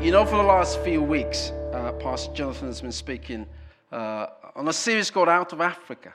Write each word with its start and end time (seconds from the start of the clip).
You 0.00 0.12
know, 0.12 0.24
for 0.24 0.36
the 0.36 0.44
last 0.44 0.78
few 0.82 1.02
weeks, 1.02 1.50
uh, 1.72 1.90
Pastor 1.90 2.32
Jonathan 2.32 2.68
has 2.68 2.80
been 2.80 2.92
speaking 2.92 3.44
uh, 3.90 4.28
on 4.54 4.68
a 4.68 4.72
series 4.72 5.10
called 5.10 5.28
Out 5.28 5.52
of 5.52 5.60
Africa. 5.60 6.14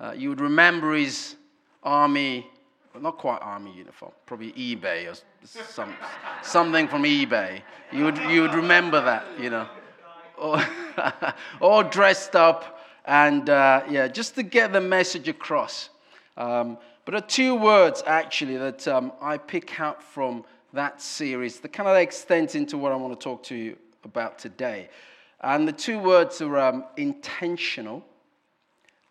Uh, 0.00 0.14
you 0.16 0.30
would 0.30 0.40
remember 0.40 0.92
his 0.96 1.36
army, 1.84 2.50
well, 2.92 3.04
not 3.04 3.18
quite 3.18 3.38
army 3.40 3.72
uniform, 3.72 4.10
probably 4.26 4.50
eBay 4.54 5.08
or 5.08 5.14
some, 5.46 5.94
something 6.42 6.88
from 6.88 7.04
eBay. 7.04 7.62
You 7.92 8.04
would, 8.04 8.18
you 8.18 8.42
would 8.42 8.54
remember 8.54 9.00
that, 9.00 9.26
you 9.38 9.50
know. 9.50 9.68
All, 11.60 11.84
dressed 11.84 12.34
up 12.34 12.84
and, 13.04 13.48
uh, 13.48 13.84
yeah, 13.88 14.08
just 14.08 14.34
to 14.34 14.42
get 14.42 14.72
the 14.72 14.80
message 14.80 15.28
across. 15.28 15.88
Um, 16.36 16.76
but 17.04 17.12
there 17.12 17.18
are 17.18 17.26
two 17.28 17.54
words, 17.54 18.02
actually, 18.08 18.56
that 18.56 18.88
um, 18.88 19.12
I 19.20 19.38
pick 19.38 19.78
out 19.78 20.02
from 20.02 20.44
that 20.72 21.00
series 21.00 21.60
that 21.60 21.72
kind 21.72 21.88
of 21.88 21.96
extends 21.96 22.54
into 22.54 22.78
what 22.78 22.92
I 22.92 22.96
want 22.96 23.18
to 23.18 23.22
talk 23.22 23.42
to 23.44 23.54
you 23.54 23.76
about 24.04 24.38
today. 24.38 24.88
And 25.40 25.66
the 25.66 25.72
two 25.72 25.98
words 25.98 26.40
are 26.40 26.58
um, 26.58 26.84
intentional 26.96 28.04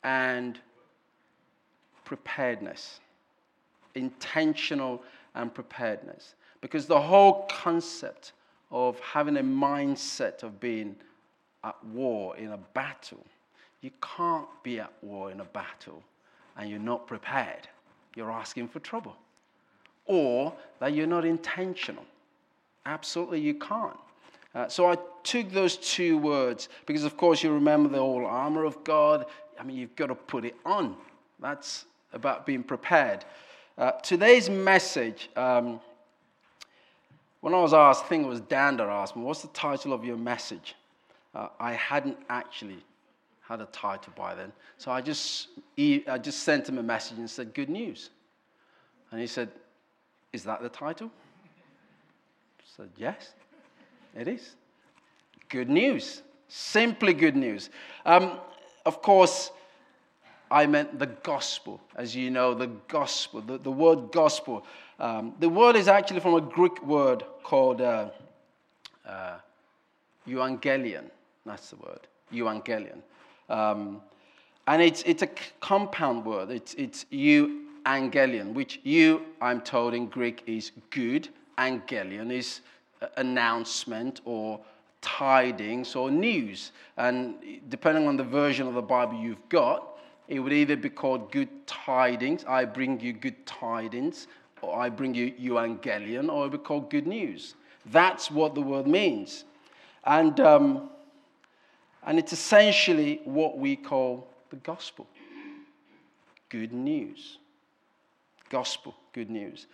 and 0.03 0.59
preparedness. 2.05 2.99
Intentional 3.95 5.02
and 5.36 5.53
preparedness. 5.53 6.36
Because 6.61 6.86
the 6.86 6.99
whole 6.99 7.45
concept 7.47 8.33
of 8.71 8.99
having 8.99 9.38
a 9.38 9.43
mindset 9.43 10.43
of 10.43 10.59
being 10.59 10.95
at 11.64 11.83
war 11.86 12.38
in 12.38 12.52
a 12.52 12.58
battle, 12.58 13.25
you 13.81 13.91
can't 14.16 14.47
be 14.64 14.80
at 14.80 14.91
war 15.02 15.31
in 15.31 15.41
a 15.41 15.45
battle 15.45 16.02
and 16.58 16.69
you're 16.69 16.80
not 16.80 17.08
prepared. 17.08 17.67
You're 18.16 18.31
asking 18.31 18.69
for 18.69 18.80
trouble. 18.80 19.16
Or 20.05 20.53
that 20.80 20.94
you're 20.94 21.07
not 21.07 21.25
intentional. 21.25 22.05
Absolutely, 22.85 23.39
you 23.39 23.53
can't. 23.55 23.97
Uh, 24.53 24.67
so 24.67 24.91
I 24.91 24.97
took 25.23 25.52
those 25.52 25.77
two 25.77 26.17
words 26.17 26.69
because, 26.85 27.03
of 27.03 27.16
course, 27.16 27.43
you 27.43 27.53
remember 27.53 27.89
the 27.89 27.99
whole 27.99 28.25
armor 28.25 28.66
of 28.66 28.83
God. 28.83 29.25
I 29.59 29.63
mean, 29.63 29.77
you've 29.77 29.95
got 29.95 30.08
to 30.08 30.16
put 30.16 30.43
it 30.43 30.55
on. 30.66 30.95
That's 31.39 31.85
about 32.13 32.45
being 32.45 32.63
prepared. 32.63 33.23
Uh, 33.77 33.91
today's 33.91 34.49
message, 34.49 35.30
um, 35.35 35.80
when 37.39 37.53
I 37.53 37.61
was 37.61 37.73
asked, 37.73 38.05
I 38.05 38.08
think 38.08 38.25
it 38.25 38.30
was 38.30 38.41
Dan 38.41 38.77
that 38.77 38.88
asked 38.88 39.15
me, 39.15 39.23
What's 39.23 39.41
the 39.41 39.47
title 39.49 39.93
of 39.93 40.03
your 40.03 40.17
message? 40.17 40.75
Uh, 41.33 41.47
I 41.59 41.73
hadn't 41.73 42.17
actually 42.30 42.83
had 43.41 43.61
a 43.61 43.65
title 43.67 44.13
by 44.15 44.36
then. 44.36 44.52
So 44.77 44.91
I 44.91 45.02
just, 45.02 45.47
I 45.77 46.19
just 46.21 46.43
sent 46.43 46.67
him 46.67 46.77
a 46.77 46.83
message 46.83 47.17
and 47.17 47.30
said, 47.30 47.53
Good 47.53 47.69
news. 47.69 48.09
And 49.11 49.19
he 49.19 49.27
said, 49.27 49.49
Is 50.33 50.43
that 50.43 50.61
the 50.61 50.69
title? 50.69 51.11
I 52.59 52.63
said, 52.77 52.89
Yes. 52.97 53.33
It 54.15 54.27
is. 54.27 54.55
Good 55.49 55.69
news. 55.69 56.21
Simply 56.47 57.13
good 57.13 57.35
news. 57.35 57.69
Um, 58.05 58.39
of 58.85 59.02
course, 59.02 59.52
I 60.49 60.65
meant 60.65 60.99
the 60.99 61.08
gospel. 61.08 61.80
As 61.95 62.15
you 62.15 62.30
know, 62.30 62.53
the 62.53 62.67
gospel, 62.87 63.41
the, 63.41 63.58
the 63.58 63.71
word 63.71 64.11
gospel. 64.11 64.65
Um, 64.99 65.33
the 65.39 65.47
word 65.47 65.75
is 65.75 65.87
actually 65.87 66.20
from 66.20 66.36
a 66.36 66.41
Greek 66.41 66.83
word 66.86 67.23
called 67.43 67.81
uh, 67.81 68.09
uh, 69.08 69.37
euangelion. 70.27 71.05
That's 71.45 71.70
the 71.70 71.77
word, 71.77 72.02
euangelion. 72.33 73.02
Um, 73.49 74.02
and 74.67 74.81
it's, 74.81 75.03
it's 75.03 75.21
a 75.21 75.30
compound 75.61 76.25
word. 76.25 76.52
It's, 76.52 76.73
it's 76.75 77.05
euangelion, 77.86 78.53
which 78.53 78.80
you, 78.83 79.21
I'm 79.42 79.61
told 79.61 79.93
in 79.93 80.08
Greek, 80.08 80.43
is 80.45 80.71
good. 80.89 81.30
Angelion 81.58 82.31
is 82.31 82.61
announcement 83.17 84.21
or 84.25 84.59
tidings 85.02 85.95
or 85.95 86.11
news. 86.11 86.71
And 86.97 87.36
depending 87.70 88.08
on 88.08 88.17
the 88.17 88.23
version 88.23 88.67
of 88.67 88.73
the 88.73 88.81
Bible 88.81 89.15
you've 89.15 89.49
got, 89.49 89.97
it 90.27 90.39
would 90.39 90.53
either 90.53 90.75
be 90.75 90.89
called 90.89 91.31
good 91.31 91.49
tidings, 91.67 92.45
I 92.47 92.64
bring 92.65 92.99
you 92.99 93.11
good 93.11 93.45
tidings, 93.45 94.27
or 94.61 94.80
I 94.80 94.89
bring 94.89 95.14
you 95.14 95.31
evangelion, 95.31 96.31
or 96.31 96.45
it 96.45 96.52
would 96.52 96.52
be 96.52 96.58
called 96.59 96.89
good 96.89 97.08
news. 97.08 97.55
That's 97.87 98.31
what 98.31 98.55
the 98.55 98.61
word 98.61 98.87
means. 98.87 99.43
And, 100.05 100.39
um, 100.39 100.89
and 102.05 102.17
it's 102.17 102.31
essentially 102.31 103.21
what 103.25 103.58
we 103.58 103.75
call 103.75 104.27
the 104.49 104.55
gospel 104.58 105.08
good 106.52 106.73
news. 106.73 107.37
Gospel, 108.52 108.94
good 109.14 109.30
news. 109.30 109.67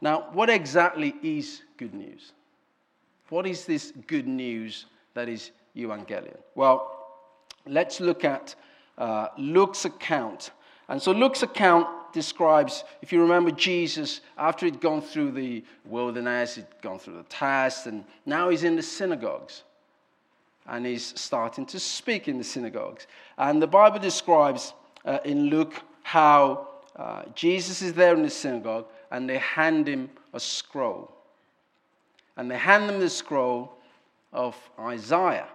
Now, 0.00 0.26
what 0.32 0.50
exactly 0.50 1.14
is 1.22 1.62
good 1.78 1.94
news? 1.94 2.32
What 3.30 3.46
is 3.46 3.64
this 3.64 3.92
good 4.08 4.26
news 4.26 4.86
that 5.14 5.28
is 5.28 5.52
Evangelion? 5.76 6.36
Well, 6.54 7.06
let's 7.66 8.00
look 8.00 8.24
at 8.24 8.56
uh, 8.98 9.28
Luke's 9.38 9.84
account. 9.84 10.50
And 10.88 11.00
so 11.00 11.12
Luke's 11.12 11.44
account 11.44 11.86
describes, 12.12 12.84
if 13.02 13.12
you 13.12 13.20
remember 13.22 13.52
Jesus, 13.52 14.20
after 14.36 14.66
he'd 14.66 14.80
gone 14.80 15.00
through 15.00 15.30
the 15.30 15.64
wilderness, 15.84 16.56
he'd 16.56 16.66
gone 16.82 16.98
through 16.98 17.16
the 17.16 17.22
test, 17.24 17.86
and 17.86 18.04
now 18.26 18.48
he's 18.48 18.64
in 18.64 18.76
the 18.76 18.82
synagogues. 18.82 19.62
And 20.66 20.84
he's 20.84 21.18
starting 21.18 21.66
to 21.66 21.78
speak 21.78 22.26
in 22.26 22.38
the 22.38 22.44
synagogues. 22.44 23.06
And 23.38 23.62
the 23.62 23.66
Bible 23.66 24.00
describes 24.00 24.72
uh, 25.04 25.18
in 25.24 25.50
Luke 25.50 25.82
how 26.02 26.68
uh, 26.96 27.22
Jesus 27.34 27.82
is 27.82 27.92
there 27.92 28.14
in 28.14 28.22
the 28.22 28.30
synagogue 28.30 28.86
and 29.10 29.28
they 29.28 29.38
hand 29.38 29.88
him 29.88 30.10
a 30.32 30.40
scroll 30.40 31.14
and 32.36 32.50
they 32.50 32.58
hand 32.58 32.90
him 32.90 33.00
the 33.00 33.10
scroll 33.10 33.72
of 34.32 34.56
Isaiah, 34.78 35.48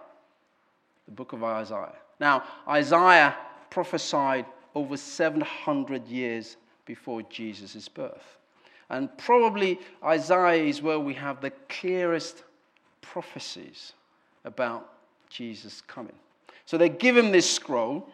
the 1.06 1.12
book 1.12 1.32
of 1.32 1.44
Isaiah. 1.44 1.96
Now, 2.18 2.44
Isaiah 2.68 3.36
prophesied 3.70 4.46
over 4.74 4.96
700 4.96 6.06
years 6.08 6.56
before 6.86 7.22
Jesus' 7.22 7.88
birth. 7.88 8.38
And 8.88 9.16
probably 9.18 9.78
Isaiah 10.04 10.64
is 10.64 10.82
where 10.82 10.98
we 10.98 11.14
have 11.14 11.40
the 11.40 11.52
clearest 11.68 12.42
prophecies 13.02 13.92
about 14.44 14.92
Jesus 15.28 15.80
coming. 15.82 16.16
So 16.66 16.76
they 16.76 16.88
give 16.88 17.16
him 17.16 17.30
this 17.30 17.50
scroll, 17.50 18.08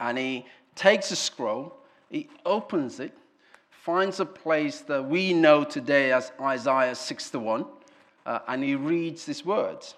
and 0.00 0.18
he 0.18 0.46
takes 0.74 1.08
the 1.08 1.16
scroll, 1.16 1.74
he 2.10 2.28
opens 2.44 3.00
it, 3.00 3.12
finds 3.70 4.20
a 4.20 4.26
place 4.26 4.80
that 4.82 5.04
we 5.04 5.32
know 5.32 5.64
today 5.64 6.12
as 6.12 6.32
Isaiah 6.40 6.94
61, 6.94 7.66
uh, 8.26 8.40
and 8.48 8.62
he 8.62 8.74
reads 8.74 9.24
these 9.24 9.44
words. 9.44 9.94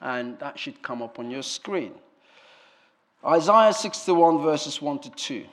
And 0.00 0.38
that 0.38 0.58
should 0.58 0.82
come 0.82 1.02
up 1.02 1.18
on 1.18 1.30
your 1.30 1.42
screen. 1.42 1.92
Isaiah 3.24 3.72
61, 3.72 4.42
verses 4.42 4.80
1 4.80 5.00
to 5.00 5.10
2. 5.10 5.44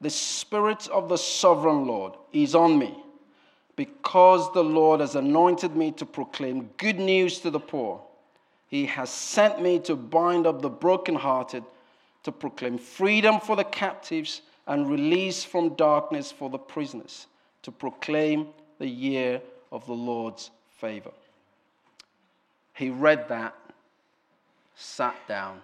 The 0.00 0.10
Spirit 0.10 0.88
of 0.88 1.10
the 1.10 1.18
Sovereign 1.18 1.86
Lord 1.86 2.14
is 2.32 2.54
on 2.54 2.78
me, 2.78 2.96
because 3.76 4.50
the 4.54 4.64
Lord 4.64 5.00
has 5.00 5.14
anointed 5.14 5.76
me 5.76 5.92
to 5.92 6.06
proclaim 6.06 6.70
good 6.78 6.98
news 6.98 7.40
to 7.40 7.50
the 7.50 7.60
poor. 7.60 8.00
He 8.68 8.86
has 8.86 9.10
sent 9.10 9.60
me 9.60 9.78
to 9.80 9.96
bind 9.96 10.46
up 10.46 10.62
the 10.62 10.70
brokenhearted, 10.70 11.64
to 12.22 12.32
proclaim 12.32 12.78
freedom 12.78 13.40
for 13.40 13.56
the 13.56 13.64
captives 13.64 14.42
and 14.66 14.90
release 14.90 15.42
from 15.42 15.74
darkness 15.74 16.30
for 16.30 16.50
the 16.50 16.58
prisoners, 16.58 17.26
to 17.62 17.72
proclaim 17.72 18.48
the 18.78 18.86
year 18.86 19.40
of 19.72 19.84
the 19.86 19.92
Lord's 19.92 20.50
favor. 20.78 21.12
He 22.74 22.90
read 22.90 23.28
that, 23.28 23.54
sat 24.74 25.16
down, 25.28 25.60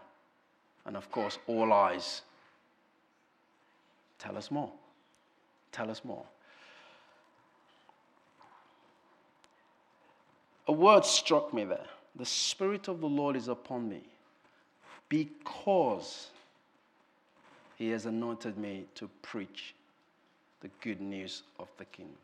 and 0.84 0.96
of 0.96 1.10
course, 1.10 1.38
all 1.46 1.72
eyes. 1.72 2.22
Tell 4.18 4.36
us 4.36 4.50
more. 4.50 4.72
Tell 5.72 5.90
us 5.90 6.04
more. 6.04 6.24
A 10.68 10.72
word 10.72 11.04
struck 11.04 11.54
me 11.54 11.64
there. 11.64 11.86
The 12.16 12.26
Spirit 12.26 12.88
of 12.88 13.00
the 13.00 13.08
Lord 13.08 13.36
is 13.36 13.48
upon 13.48 13.88
me 13.88 14.02
because 15.08 16.30
he 17.76 17.90
has 17.90 18.06
anointed 18.06 18.56
me 18.56 18.86
to 18.94 19.08
preach 19.22 19.74
the 20.60 20.70
good 20.80 21.00
news 21.00 21.42
of 21.58 21.68
the 21.76 21.84
kingdom. 21.84 22.16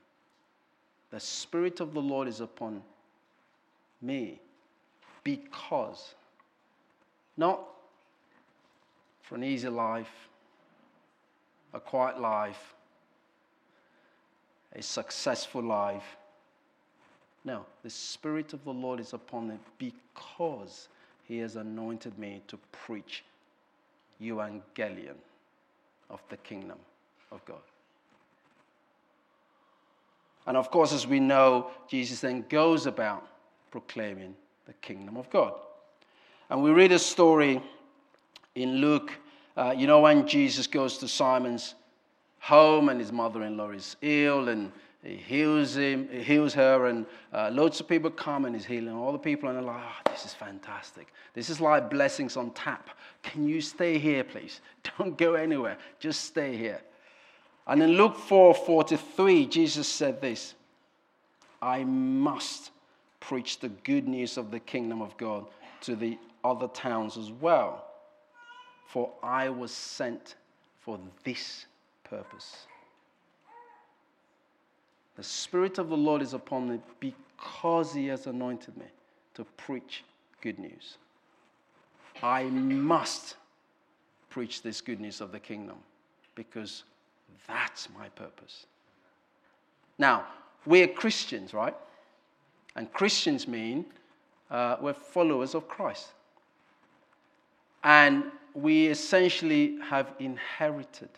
The 1.10 1.20
Spirit 1.20 1.80
of 1.80 1.92
the 1.92 2.00
Lord 2.00 2.26
is 2.26 2.40
upon 2.40 2.82
me 4.00 4.40
because, 5.22 6.14
not 7.36 7.60
for 9.20 9.34
an 9.34 9.44
easy 9.44 9.68
life, 9.68 10.28
a 11.74 11.80
quiet 11.80 12.18
life, 12.18 12.74
a 14.74 14.82
successful 14.82 15.62
life. 15.62 16.16
No, 17.44 17.66
the 17.82 17.90
Spirit 17.90 18.54
of 18.54 18.64
the 18.64 18.72
Lord 18.72 19.00
is 19.00 19.12
upon 19.12 19.48
me 19.48 19.56
because 19.76 20.88
He 21.24 21.38
has 21.38 21.56
anointed 21.56 22.18
me 22.18 22.40
to 22.48 22.58
preach 22.72 23.22
evangelion 24.18 25.16
of 26.12 26.20
the 26.28 26.36
kingdom 26.36 26.78
of 27.32 27.44
God. 27.44 27.56
And 30.46 30.56
of 30.56 30.70
course, 30.70 30.92
as 30.92 31.06
we 31.06 31.20
know, 31.20 31.70
Jesus 31.88 32.20
then 32.20 32.44
goes 32.48 32.86
about 32.86 33.26
proclaiming 33.70 34.34
the 34.66 34.72
kingdom 34.74 35.16
of 35.16 35.30
God. 35.30 35.54
And 36.50 36.62
we 36.62 36.70
read 36.70 36.92
a 36.92 36.98
story 36.98 37.62
in 38.54 38.76
Luke, 38.76 39.12
uh, 39.56 39.74
you 39.76 39.86
know, 39.86 40.00
when 40.00 40.26
Jesus 40.26 40.66
goes 40.66 40.98
to 40.98 41.08
Simon's 41.08 41.74
home 42.42 42.88
and 42.88 42.98
his 42.98 43.12
mother 43.12 43.44
in 43.44 43.56
law 43.56 43.70
is 43.70 43.96
ill 44.02 44.48
and 44.48 44.72
he 45.04 45.16
heals 45.16 45.76
him, 45.76 46.08
he 46.12 46.22
heals 46.22 46.54
her, 46.54 46.86
and 46.86 47.06
uh, 47.32 47.50
loads 47.52 47.80
of 47.80 47.88
people 47.88 48.08
come 48.10 48.44
and 48.44 48.54
he's 48.54 48.64
healing 48.64 48.94
all 48.94 49.10
the 49.10 49.18
people, 49.18 49.48
and 49.48 49.58
they're 49.58 49.64
like, 49.64 49.82
oh, 49.82 50.10
this 50.10 50.24
is 50.24 50.32
fantastic. 50.32 51.12
This 51.34 51.50
is 51.50 51.60
like 51.60 51.90
blessings 51.90 52.36
on 52.36 52.50
tap. 52.50 52.90
Can 53.22 53.48
you 53.48 53.60
stay 53.60 53.98
here, 53.98 54.22
please? 54.22 54.60
Don't 54.98 55.18
go 55.18 55.34
anywhere. 55.34 55.76
Just 55.98 56.24
stay 56.24 56.56
here. 56.56 56.80
And 57.66 57.82
in 57.82 57.92
Luke 57.92 58.16
4 58.16 58.54
43, 58.54 59.46
Jesus 59.46 59.88
said 59.88 60.20
this 60.20 60.54
I 61.60 61.82
must 61.84 62.70
preach 63.18 63.58
the 63.58 63.68
good 63.68 64.06
news 64.06 64.36
of 64.36 64.50
the 64.50 64.60
kingdom 64.60 65.02
of 65.02 65.16
God 65.16 65.46
to 65.82 65.96
the 65.96 66.16
other 66.44 66.68
towns 66.68 67.16
as 67.16 67.30
well, 67.30 67.86
for 68.86 69.12
I 69.20 69.48
was 69.48 69.72
sent 69.72 70.36
for 70.80 70.98
this 71.24 71.66
purpose. 72.12 72.66
The 75.16 75.22
Spirit 75.22 75.78
of 75.78 75.88
the 75.88 75.96
Lord 75.96 76.20
is 76.20 76.34
upon 76.34 76.68
me 76.68 76.78
because 77.00 77.94
He 77.94 78.06
has 78.08 78.26
anointed 78.26 78.76
me 78.76 78.84
to 79.34 79.44
preach 79.56 80.04
good 80.42 80.58
news. 80.58 80.98
I 82.22 82.44
must 82.44 83.36
preach 84.28 84.62
this 84.62 84.82
good 84.82 85.00
news 85.00 85.22
of 85.22 85.32
the 85.32 85.40
kingdom 85.40 85.76
because 86.34 86.84
that's 87.48 87.88
my 87.98 88.10
purpose. 88.10 88.66
Now, 89.98 90.26
we're 90.66 90.88
Christians, 90.88 91.54
right? 91.54 91.74
And 92.76 92.92
Christians 92.92 93.48
mean 93.48 93.86
uh, 94.50 94.76
we're 94.82 94.92
followers 94.92 95.54
of 95.54 95.66
Christ. 95.66 96.08
And 97.84 98.24
we 98.54 98.88
essentially 98.88 99.78
have 99.88 100.12
inherited 100.18 101.08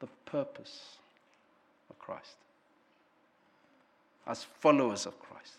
the 0.00 0.08
purpose 0.24 0.96
of 1.88 1.98
Christ. 1.98 2.36
As 4.26 4.44
followers 4.60 5.06
of 5.06 5.18
Christ, 5.20 5.54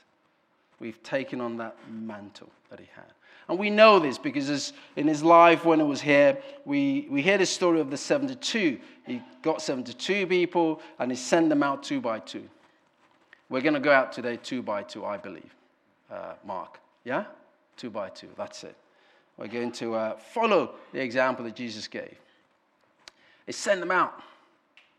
we've 0.80 1.02
taken 1.04 1.42
on 1.42 1.58
that 1.58 1.76
mantle 1.90 2.50
that 2.70 2.80
he 2.80 2.88
had. 2.96 3.06
And 3.48 3.60
we 3.60 3.70
know 3.70 4.00
this 4.00 4.18
because 4.18 4.74
in 4.96 5.08
his 5.08 5.24
life 5.24 5.66
when 5.66 5.80
he 5.80 5.86
was 5.86 6.02
here, 6.02 6.38
we, 6.64 7.08
we 7.10 7.22
hear 7.22 7.38
the 7.38 7.46
story 7.46 7.80
of 7.80 7.90
the 7.90 7.98
72. 7.98 8.80
He 9.06 9.22
got 9.42 9.62
72 9.62 10.28
people 10.28 10.82
and 11.00 11.12
he 11.12 11.18
sent 11.18 11.50
them 11.50 11.64
out 11.64 11.84
two 11.84 12.00
by 12.00 12.20
two. 12.20 12.48
We're 13.50 13.62
going 13.62 13.74
to 13.74 13.82
go 13.82 13.92
out 13.92 14.14
today 14.14 14.38
two 14.42 14.62
by 14.62 14.84
two, 14.84 15.06
I 15.06 15.18
believe. 15.18 15.54
Uh, 16.10 16.34
Mark. 16.46 16.80
Yeah? 17.04 17.26
Two 17.76 17.90
by 17.90 18.10
two. 18.10 18.30
That's 18.38 18.64
it. 18.64 18.76
We're 19.38 19.48
going 19.48 19.72
to 19.74 19.96
uh, 19.96 20.18
follow 20.18 20.76
the 20.94 21.02
example 21.02 21.44
that 21.46 21.56
Jesus 21.56 21.88
gave. 21.88 22.16
He 23.46 23.52
sent 23.52 23.80
them 23.80 23.92
out. 23.92 24.22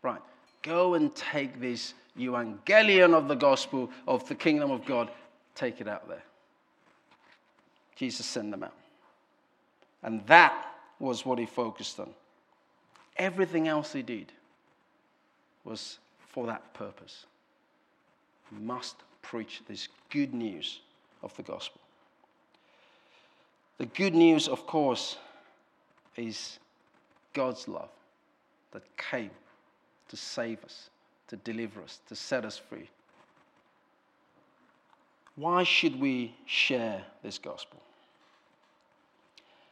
Right. 0.03 0.21
Go 0.61 0.93
and 0.93 1.13
take 1.15 1.59
this 1.59 1.93
evangelion 2.19 3.13
of 3.13 3.27
the 3.27 3.35
gospel 3.35 3.89
of 4.07 4.27
the 4.27 4.35
kingdom 4.35 4.69
of 4.69 4.85
God. 4.85 5.09
Take 5.55 5.81
it 5.81 5.87
out 5.87 6.07
there. 6.07 6.23
Jesus 7.95 8.25
sent 8.25 8.51
them 8.51 8.63
out. 8.63 8.73
And 10.03 10.25
that 10.27 10.67
was 10.99 11.25
what 11.25 11.39
he 11.39 11.45
focused 11.45 11.99
on. 11.99 12.09
Everything 13.17 13.67
else 13.67 13.93
he 13.93 14.01
did 14.01 14.31
was 15.63 15.99
for 16.29 16.45
that 16.47 16.73
purpose. 16.73 17.25
He 18.49 18.61
must 18.63 18.95
preach 19.21 19.61
this 19.67 19.87
good 20.09 20.33
news 20.33 20.81
of 21.21 21.35
the 21.37 21.43
gospel. 21.43 21.79
The 23.77 23.85
good 23.85 24.13
news, 24.13 24.47
of 24.47 24.67
course, 24.67 25.17
is 26.17 26.59
God's 27.33 27.67
love 27.67 27.89
that 28.71 28.83
came 28.97 29.31
to 30.09 30.17
save 30.17 30.63
us, 30.63 30.89
to 31.27 31.37
deliver 31.37 31.81
us, 31.81 31.99
to 32.07 32.15
set 32.15 32.45
us 32.45 32.57
free. 32.57 32.89
Why 35.35 35.63
should 35.63 35.99
we 35.99 36.35
share 36.45 37.03
this 37.23 37.37
gospel? 37.37 37.79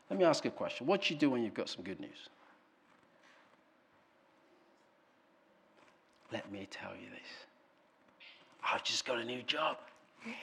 Let 0.10 0.20
me 0.20 0.26
ask 0.26 0.44
you 0.44 0.50
a 0.50 0.54
question. 0.54 0.88
What 0.88 1.04
do 1.04 1.14
you 1.14 1.20
do 1.20 1.30
when 1.30 1.44
you've 1.44 1.54
got 1.54 1.70
some 1.70 1.84
good 1.84 2.00
news? 2.00 2.30
Let 6.32 6.52
me 6.52 6.68
tell 6.70 6.92
you 6.92 7.10
this. 7.10 7.30
I've 8.64 8.84
just 8.84 9.06
got 9.06 9.20
a 9.20 9.24
new 9.24 9.42
job. 9.44 9.78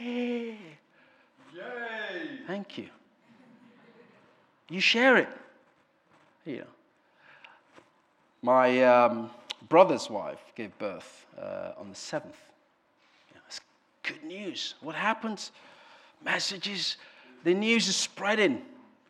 Yay! 0.01 0.57
Yay! 1.55 2.41
Thank 2.47 2.79
you. 2.79 2.89
You 4.69 4.81
share 4.81 5.17
it. 5.17 5.29
You 6.45 6.59
know. 6.59 6.65
My 8.43 8.85
um, 8.85 9.31
brother's 9.69 10.09
wife 10.09 10.41
gave 10.55 10.77
birth 10.79 11.27
uh, 11.41 11.73
on 11.79 11.89
the 11.89 11.95
7th. 11.95 12.25
You 13.29 13.35
know, 13.35 13.41
it's 13.47 13.61
good 14.03 14.23
news. 14.25 14.75
What 14.81 14.95
happens? 14.95 15.53
Messages, 16.25 16.97
the 17.45 17.55
news 17.55 17.89
is 17.89 17.97
spreading. 17.97 18.63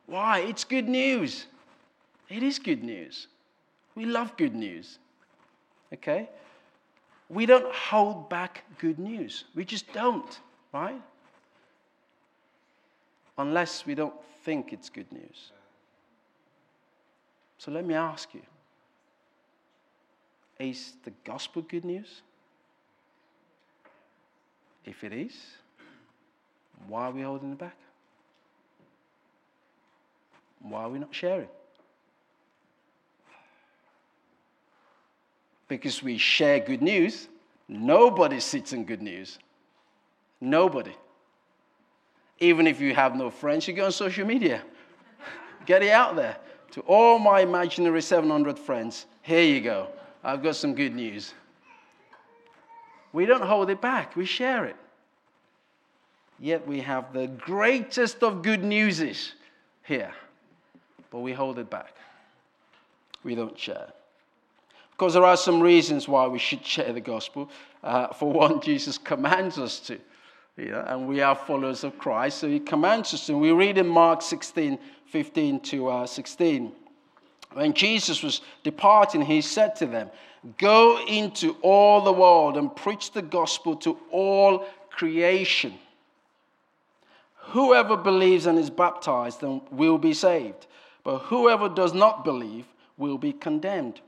Why? 0.07 0.41
It's 0.41 0.65
good 0.65 0.89
news. 0.89 1.47
It 2.29 2.43
is 2.43 2.59
good 2.59 2.83
news. 2.83 3.29
We 3.95 4.05
love 4.05 4.37
good 4.37 4.55
news. 4.55 4.99
Okay? 5.93 6.29
We 7.29 7.47
don't 7.47 7.73
hold 7.75 8.29
back 8.29 8.65
good 8.79 8.99
news. 8.99 9.45
We 9.55 9.65
just 9.65 9.93
don't, 9.93 10.39
right? 10.73 11.01
Unless 13.37 13.87
we 13.87 13.95
don't 13.95 14.15
think 14.45 14.73
it's 14.73 14.89
good 14.89 15.11
news. 15.13 15.53
So 17.59 17.71
let 17.71 17.85
me 17.85 17.95
ask 17.95 18.33
you 18.35 18.43
is 20.59 20.95
the 21.05 21.13
gospel 21.25 21.63
good 21.63 21.85
news? 21.85 22.23
If 24.85 25.05
it 25.05 25.13
is, 25.13 25.35
why 26.87 27.07
are 27.07 27.11
we 27.11 27.23
holding 27.23 27.53
it 27.53 27.59
back? 27.59 27.77
Why 30.61 30.83
are 30.83 30.89
we 30.89 30.99
not 30.99 31.15
sharing? 31.15 31.49
Because 35.69 36.03
we 36.03 36.17
share 36.17 36.59
good 36.61 36.83
news, 36.83 37.29
nobody 37.69 38.41
sits 38.41 38.73
in 38.73 38.85
good 38.85 39.03
news. 39.03 39.39
Nobody. 40.41 40.95
Even 42.39 42.67
if 42.67 42.81
you 42.81 42.95
have 42.95 43.15
no 43.15 43.31
friends, 43.31 43.69
you 43.69 43.75
go 43.75 43.87
on 43.87 43.93
social 43.93 44.27
media. 44.27 44.63
Get 45.67 45.83
it 45.83 45.91
out 45.91 46.17
there. 46.17 46.37
To 46.73 46.81
all 46.83 47.19
my 47.19 47.41
imaginary 47.41 48.01
700 48.01 48.59
friends, 48.59 49.07
here 49.23 49.43
you 49.43 49.61
go. 49.61 49.89
I've 50.23 50.43
got 50.43 50.57
some 50.57 50.75
good 50.75 50.95
news. 50.95 51.35
We 53.13 53.27
don't 53.27 53.43
hold 53.43 53.71
it 53.71 53.81
back, 53.81 54.17
we 54.17 54.25
share 54.25 54.67
it. 54.67 54.77
Yet 56.41 56.67
we 56.67 56.81
have 56.81 57.13
the 57.13 57.27
greatest 57.27 58.23
of 58.23 58.43
good 58.43 58.63
newses 58.63 59.33
here, 59.83 60.13
but 61.11 61.21
we 61.21 61.33
hold 61.33 61.59
it 61.59 61.69
back. 61.69 61.97
We 63.25 63.35
don't 63.35 63.59
share. 63.59 63.89
Because 64.93 65.15
there 65.15 65.25
are 65.25 65.37
some 65.37 65.61
reasons 65.61 66.09
why 66.09 66.27
we 66.27 66.39
should 66.39 66.65
share 66.65 66.93
the 66.93 67.01
gospel. 67.01 67.51
Uh, 67.83 68.09
for 68.09 68.31
one, 68.33 68.61
Jesus 68.61 68.99
commands 68.99 69.59
us 69.59 69.81
to. 69.81 69.99
Know, 70.57 70.85
and 70.89 71.07
we 71.07 71.21
are 71.21 71.37
followers 71.37 71.85
of 71.85 71.97
Christ, 71.99 72.39
so 72.39 72.49
he 72.49 72.59
commands 72.59 73.15
us 73.15 73.27
to. 73.27 73.39
We 73.39 73.53
read 73.53 73.79
in 73.79 73.87
Mark 73.87 74.23
16, 74.23 74.77
15 75.07 75.61
to 75.61 75.89
uh, 75.89 76.07
16. 76.07 76.73
When 77.53 77.73
Jesus 77.73 78.23
was 78.23 78.41
departing, 78.63 79.23
he 79.23 79.41
said 79.41 79.77
to 79.77 79.87
them, 79.87 80.11
Go 80.59 81.05
into 81.07 81.57
all 81.63 82.03
the 82.03 82.13
world 82.13 82.57
and 82.57 82.75
preach 82.75 83.13
the 83.13 83.23
gospel 83.23 83.75
to 83.77 83.99
all 84.11 84.67
creation. 84.91 85.75
Whoever 87.37 87.97
believes 87.97 88.47
and 88.47 88.59
is 88.59 88.71
baptized 88.71 89.43
will 89.71 89.99
be 89.99 90.13
saved, 90.13 90.67
but 91.03 91.21
whoever 91.21 91.69
does 91.69 91.95
not 91.95 92.25
believe 92.25 92.67
will 92.99 93.19
be 93.19 93.33
condemned. 93.33 94.01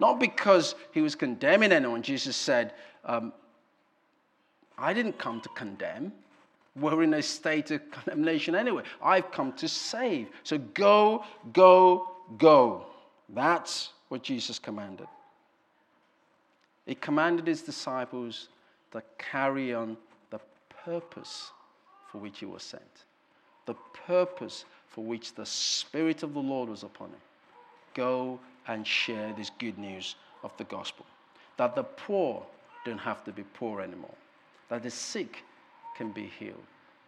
Not 0.00 0.20
because 0.20 0.74
he 0.92 1.00
was 1.00 1.14
condemning 1.14 1.72
anyone, 1.72 2.02
Jesus 2.02 2.36
said, 2.36 2.74
um, 3.04 3.32
I 4.76 4.92
didn't 4.92 5.18
come 5.18 5.40
to 5.40 5.48
condemn. 5.50 6.12
We're 6.76 7.02
in 7.02 7.14
a 7.14 7.22
state 7.22 7.70
of 7.72 7.90
condemnation 7.90 8.54
anyway. 8.54 8.84
I've 9.02 9.32
come 9.32 9.52
to 9.54 9.68
save. 9.68 10.28
So 10.44 10.58
go, 10.58 11.24
go, 11.52 12.12
go. 12.36 12.84
That's 13.28 13.90
what 14.08 14.22
Jesus 14.22 14.58
commanded. 14.58 15.06
He 16.86 16.94
commanded 16.94 17.46
his 17.46 17.62
disciples 17.62 18.48
to 18.92 19.02
carry 19.18 19.74
on 19.74 19.96
the 20.30 20.40
purpose 20.84 21.50
for 22.10 22.18
which 22.18 22.38
he 22.38 22.46
was 22.46 22.62
sent, 22.62 23.04
the 23.66 23.74
purpose 24.06 24.64
for 24.86 25.04
which 25.04 25.34
the 25.34 25.44
Spirit 25.44 26.22
of 26.22 26.32
the 26.32 26.40
Lord 26.40 26.70
was 26.70 26.82
upon 26.82 27.08
him. 27.08 27.20
Go 27.92 28.40
and 28.66 28.86
share 28.86 29.34
this 29.36 29.50
good 29.58 29.76
news 29.76 30.16
of 30.42 30.56
the 30.56 30.64
gospel. 30.64 31.04
That 31.58 31.74
the 31.74 31.84
poor 31.84 32.42
don't 32.84 32.98
have 32.98 33.22
to 33.24 33.32
be 33.32 33.42
poor 33.42 33.82
anymore, 33.82 34.14
that 34.70 34.82
the 34.82 34.90
sick 34.90 35.44
can 35.96 36.10
be 36.10 36.30
healed, 36.38 36.54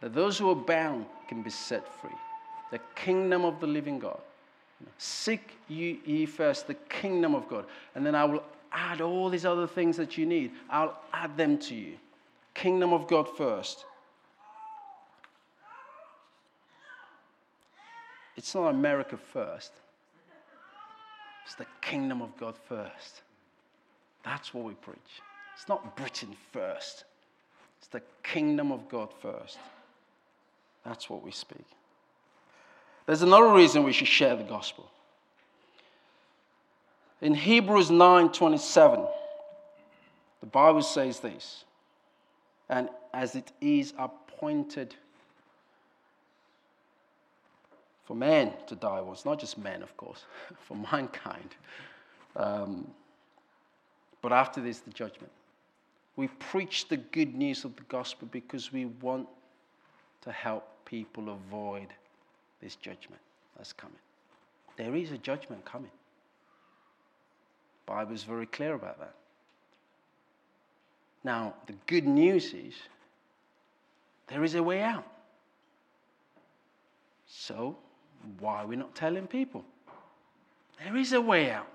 that 0.00 0.12
those 0.12 0.36
who 0.36 0.50
are 0.50 0.54
bound 0.54 1.06
can 1.28 1.42
be 1.42 1.50
set 1.50 1.86
free. 2.00 2.10
The 2.70 2.80
kingdom 2.94 3.44
of 3.44 3.60
the 3.60 3.66
living 3.66 3.98
God. 3.98 4.20
Seek 4.98 5.56
ye 5.68 6.26
first 6.26 6.66
the 6.66 6.74
kingdom 6.74 7.34
of 7.34 7.48
God, 7.48 7.66
and 7.94 8.04
then 8.04 8.14
I 8.14 8.24
will 8.24 8.42
add 8.72 9.00
all 9.00 9.28
these 9.28 9.44
other 9.44 9.66
things 9.66 9.96
that 9.96 10.16
you 10.16 10.26
need. 10.26 10.52
I'll 10.68 10.98
add 11.12 11.36
them 11.36 11.58
to 11.58 11.74
you. 11.74 11.94
Kingdom 12.54 12.92
of 12.92 13.06
God 13.06 13.28
first. 13.28 13.84
It's 18.36 18.54
not 18.54 18.68
America 18.68 19.18
first, 19.18 19.72
it's 21.44 21.54
the 21.56 21.66
kingdom 21.82 22.22
of 22.22 22.34
God 22.38 22.54
first. 22.56 23.22
That's 24.24 24.54
what 24.54 24.64
we 24.64 24.72
preach. 24.74 25.20
It's 25.54 25.68
not 25.68 25.94
Britain 25.96 26.34
first, 26.52 27.04
it's 27.78 27.88
the 27.88 28.00
kingdom 28.22 28.72
of 28.72 28.88
God 28.88 29.12
first. 29.20 29.58
That's 30.86 31.10
what 31.10 31.22
we 31.22 31.32
speak. 31.32 31.66
There's 33.10 33.22
another 33.22 33.52
reason 33.52 33.82
we 33.82 33.92
should 33.92 34.06
share 34.06 34.36
the 34.36 34.44
gospel. 34.44 34.88
In 37.20 37.34
Hebrews 37.34 37.90
9:27, 37.90 39.04
the 40.38 40.46
Bible 40.46 40.80
says 40.80 41.18
this, 41.18 41.64
and 42.68 42.88
as 43.12 43.34
it 43.34 43.50
is 43.60 43.94
appointed 43.98 44.94
for 48.04 48.14
man 48.14 48.54
to 48.68 48.76
die 48.76 49.00
once, 49.00 49.24
not 49.24 49.40
just 49.40 49.58
men, 49.58 49.82
of 49.82 49.96
course, 49.96 50.24
for 50.60 50.76
mankind. 50.76 51.56
Um, 52.36 52.94
but 54.22 54.32
after 54.32 54.60
this, 54.60 54.78
the 54.78 54.92
judgment. 54.92 55.32
We 56.14 56.28
preach 56.28 56.86
the 56.86 56.98
good 56.98 57.34
news 57.34 57.64
of 57.64 57.74
the 57.74 57.82
gospel 57.88 58.28
because 58.30 58.72
we 58.72 58.84
want 58.84 59.26
to 60.20 60.30
help 60.30 60.84
people 60.84 61.28
avoid 61.30 61.88
this 62.62 62.76
judgment 62.76 63.20
that's 63.56 63.72
coming. 63.72 63.96
There 64.76 64.94
is 64.94 65.12
a 65.12 65.18
judgment 65.18 65.64
coming. 65.64 65.90
The 67.86 67.92
Bible 67.92 68.14
is 68.14 68.22
very 68.22 68.46
clear 68.46 68.74
about 68.74 68.98
that. 69.00 69.14
Now, 71.22 71.54
the 71.66 71.74
good 71.86 72.06
news 72.06 72.54
is 72.54 72.74
there 74.28 74.44
is 74.44 74.54
a 74.54 74.62
way 74.62 74.82
out. 74.82 75.06
So, 77.26 77.76
why 78.38 78.62
are 78.62 78.66
we 78.66 78.76
not 78.76 78.94
telling 78.94 79.26
people? 79.26 79.64
There 80.82 80.96
is 80.96 81.12
a 81.12 81.20
way 81.20 81.50
out. 81.50 81.68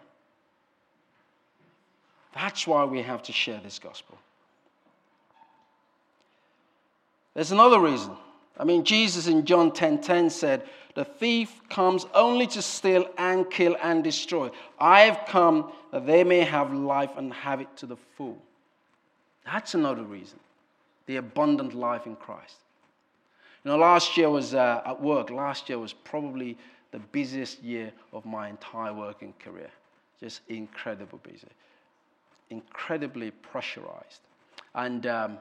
That's 2.34 2.68
why 2.68 2.84
we 2.84 3.01
have 3.01 3.24
to 3.24 3.32
share 3.32 3.62
this 3.63 3.80
gospel. 3.80 4.18
There's 7.34 7.51
another 7.51 7.80
reason. 7.80 8.12
I 8.58 8.64
mean, 8.64 8.84
Jesus 8.84 9.28
in 9.28 9.46
John 9.46 9.72
10:10 9.72 9.76
10, 9.76 10.02
10 10.02 10.30
said, 10.30 10.70
"The 10.94 11.06
thief 11.06 11.62
comes 11.70 12.06
only 12.14 12.48
to 12.48 12.62
steal 12.62 13.10
and 13.18 13.50
kill 13.50 13.76
and 13.82 14.04
destroy. 14.04 14.50
I 14.80 15.02
have 15.02 15.26
come 15.28 15.72
that 15.92 16.06
they 16.06 16.24
may 16.24 16.42
have 16.42 16.74
life 16.74 17.12
and 17.18 17.34
have 17.34 17.62
it 17.62 17.76
to 17.78 17.86
the 17.86 17.98
full." 17.98 18.38
That's 19.46 19.74
another 19.74 20.04
reason. 20.04 20.40
The 21.06 21.18
abundant 21.18 21.74
life 21.74 22.06
in 22.06 22.16
Christ. 22.16 22.58
You 23.64 23.72
know, 23.72 23.78
last 23.78 24.18
year 24.18 24.30
was 24.30 24.56
uh, 24.56 24.82
at 24.86 25.02
work. 25.02 25.30
Last 25.30 25.70
year 25.70 25.80
was 25.80 25.94
probably 25.94 26.58
the 26.92 27.00
busiest 27.00 27.62
year 27.62 27.92
of 28.14 28.26
my 28.26 28.50
entire 28.50 28.94
working 28.94 29.34
career. 29.40 29.70
Just 30.20 30.42
incredibly 30.48 31.20
busy 31.24 31.48
incredibly 32.50 33.32
pressurized. 33.32 34.22
And, 34.74 35.08
um, 35.08 35.38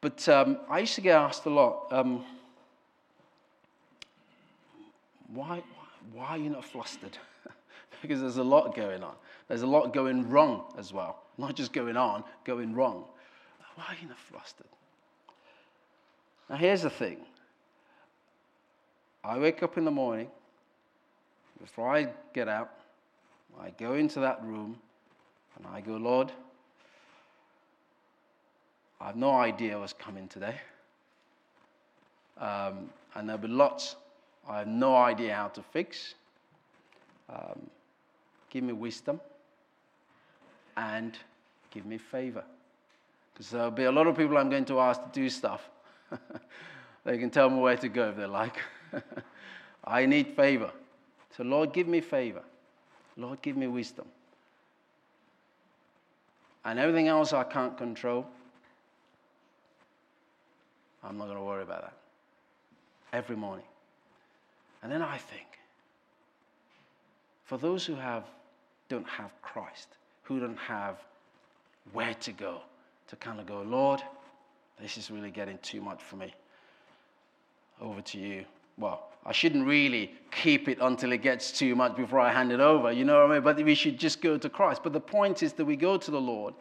but 0.00 0.28
um, 0.28 0.58
I 0.68 0.80
used 0.80 0.94
to 0.94 1.00
get 1.00 1.16
asked 1.16 1.44
a 1.46 1.50
lot, 1.50 1.86
um, 1.90 2.24
why, 5.28 5.62
why 6.12 6.28
are 6.28 6.38
you 6.38 6.50
not 6.50 6.64
flustered? 6.64 7.16
because 8.02 8.20
there's 8.20 8.38
a 8.38 8.42
lot 8.42 8.74
going 8.74 9.02
on. 9.02 9.14
There's 9.48 9.62
a 9.62 9.66
lot 9.66 9.92
going 9.92 10.28
wrong 10.28 10.64
as 10.78 10.92
well. 10.92 11.22
Not 11.38 11.54
just 11.54 11.72
going 11.72 11.96
on, 11.96 12.24
going 12.44 12.74
wrong. 12.74 13.04
Why 13.74 13.84
are 13.88 13.96
you 14.00 14.08
not 14.08 14.18
flustered? 14.18 14.66
Now, 16.48 16.56
here's 16.56 16.82
the 16.82 16.90
thing 16.90 17.18
I 19.22 19.38
wake 19.38 19.62
up 19.62 19.76
in 19.76 19.84
the 19.84 19.90
morning, 19.90 20.28
before 21.60 21.94
I 21.94 22.08
get 22.32 22.48
out, 22.48 22.70
I 23.60 23.70
go 23.70 23.94
into 23.94 24.20
that 24.20 24.42
room 24.42 24.78
and 25.56 25.66
I 25.66 25.80
go, 25.80 25.92
Lord, 25.96 26.32
I 29.00 29.06
have 29.06 29.16
no 29.16 29.32
idea 29.32 29.78
what's 29.78 29.92
coming 29.92 30.28
today. 30.28 30.56
Um, 32.38 32.90
and 33.14 33.28
there'll 33.28 33.40
be 33.40 33.48
lots 33.48 33.96
I 34.48 34.58
have 34.58 34.66
no 34.66 34.96
idea 34.96 35.34
how 35.34 35.48
to 35.48 35.62
fix. 35.62 36.14
Um, 37.28 37.70
give 38.48 38.64
me 38.64 38.72
wisdom 38.72 39.20
and 40.76 41.16
give 41.70 41.86
me 41.86 41.98
favor. 41.98 42.42
Because 43.32 43.50
there'll 43.50 43.70
be 43.70 43.84
a 43.84 43.92
lot 43.92 44.08
of 44.08 44.16
people 44.16 44.36
I'm 44.38 44.50
going 44.50 44.64
to 44.66 44.80
ask 44.80 45.00
to 45.02 45.08
do 45.12 45.30
stuff. 45.30 45.68
they 47.04 47.18
can 47.18 47.30
tell 47.30 47.48
me 47.48 47.60
where 47.60 47.76
to 47.76 47.88
go 47.88 48.08
if 48.08 48.16
they 48.16 48.26
like. 48.26 48.56
I 49.84 50.06
need 50.06 50.34
favor. 50.34 50.72
So, 51.36 51.44
Lord, 51.44 51.72
give 51.72 51.86
me 51.86 52.00
favor. 52.00 52.42
Lord, 53.16 53.40
give 53.40 53.56
me 53.56 53.68
wisdom. 53.68 54.06
And 56.64 56.78
everything 56.78 57.08
else 57.08 57.32
I 57.32 57.44
can't 57.44 57.78
control, 57.78 58.26
I'm 61.02 61.16
not 61.16 61.24
going 61.24 61.38
to 61.38 61.44
worry 61.44 61.62
about 61.62 61.82
that. 61.82 61.94
Every 63.12 63.36
morning. 63.36 63.64
And 64.82 64.90
then 64.90 65.02
I 65.02 65.18
think, 65.18 65.46
for 67.44 67.58
those 67.58 67.84
who 67.84 67.94
have, 67.94 68.24
don't 68.88 69.08
have 69.08 69.30
Christ, 69.42 69.88
who 70.22 70.40
don't 70.40 70.58
have 70.58 70.96
where 71.92 72.14
to 72.14 72.32
go, 72.32 72.60
to 73.08 73.16
kind 73.16 73.40
of 73.40 73.46
go, 73.46 73.62
Lord, 73.62 74.00
this 74.80 74.96
is 74.96 75.10
really 75.10 75.30
getting 75.30 75.58
too 75.58 75.80
much 75.80 76.02
for 76.02 76.16
me. 76.16 76.32
Over 77.80 78.00
to 78.02 78.18
you. 78.18 78.44
Well, 78.78 79.08
I 79.26 79.32
shouldn't 79.32 79.66
really 79.66 80.14
keep 80.30 80.68
it 80.68 80.78
until 80.80 81.12
it 81.12 81.22
gets 81.22 81.50
too 81.50 81.74
much 81.74 81.96
before 81.96 82.20
I 82.20 82.32
hand 82.32 82.52
it 82.52 82.60
over. 82.60 82.92
You 82.92 83.04
know 83.04 83.20
what 83.20 83.30
I 83.30 83.34
mean? 83.34 83.42
But 83.42 83.56
we 83.62 83.74
should 83.74 83.98
just 83.98 84.22
go 84.22 84.38
to 84.38 84.48
Christ. 84.48 84.82
But 84.82 84.92
the 84.92 85.00
point 85.00 85.42
is 85.42 85.52
that 85.54 85.64
we 85.64 85.76
go 85.76 85.96
to 85.96 86.10
the 86.10 86.20
Lord 86.20 86.54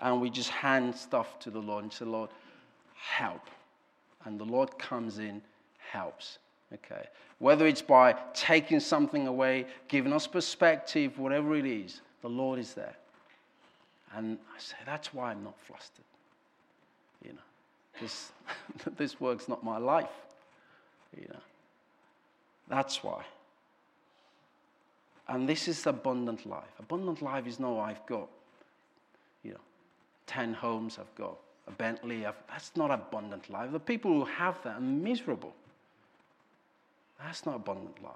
and 0.00 0.20
we 0.20 0.30
just 0.30 0.50
hand 0.50 0.94
stuff 0.94 1.38
to 1.40 1.50
the 1.50 1.60
Lord 1.60 1.84
and 1.84 1.92
say, 1.92 2.04
Lord, 2.04 2.30
help. 2.94 3.42
And 4.24 4.38
the 4.38 4.44
Lord 4.44 4.78
comes 4.78 5.18
in, 5.18 5.42
helps. 5.78 6.38
Okay. 6.72 7.06
Whether 7.38 7.66
it's 7.66 7.82
by 7.82 8.14
taking 8.32 8.80
something 8.80 9.26
away, 9.26 9.66
giving 9.88 10.12
us 10.12 10.26
perspective, 10.26 11.18
whatever 11.18 11.56
it 11.56 11.66
is, 11.66 12.00
the 12.22 12.28
Lord 12.28 12.58
is 12.58 12.74
there. 12.74 12.96
And 14.14 14.38
I 14.54 14.58
say, 14.58 14.76
that's 14.86 15.12
why 15.12 15.30
I'm 15.30 15.44
not 15.44 15.58
flustered. 15.60 16.04
You 17.24 17.32
know, 17.32 17.38
because 17.92 18.32
this 18.96 19.20
work's 19.20 19.48
not 19.48 19.62
my 19.64 19.78
life. 19.78 20.08
You 21.16 21.28
know. 21.28 21.40
That's 22.68 23.02
why. 23.02 23.24
And 25.28 25.48
this 25.48 25.68
is 25.68 25.86
abundant 25.86 26.46
life. 26.46 26.72
Abundant 26.78 27.22
life 27.22 27.46
is 27.46 27.58
no, 27.58 27.78
I've 27.78 28.04
got, 28.06 28.28
you 29.42 29.52
know, 29.52 29.60
10 30.26 30.54
homes, 30.54 30.98
I've 30.98 31.14
got 31.14 31.36
a 31.66 31.72
Bentley. 31.72 32.22
That's 32.48 32.72
not 32.76 32.90
abundant 32.90 33.50
life. 33.50 33.72
The 33.72 33.80
people 33.80 34.12
who 34.12 34.24
have 34.24 34.62
that 34.64 34.76
are 34.76 34.80
miserable. 34.80 35.54
That's 37.20 37.46
not 37.46 37.56
abundant 37.56 38.02
life. 38.02 38.12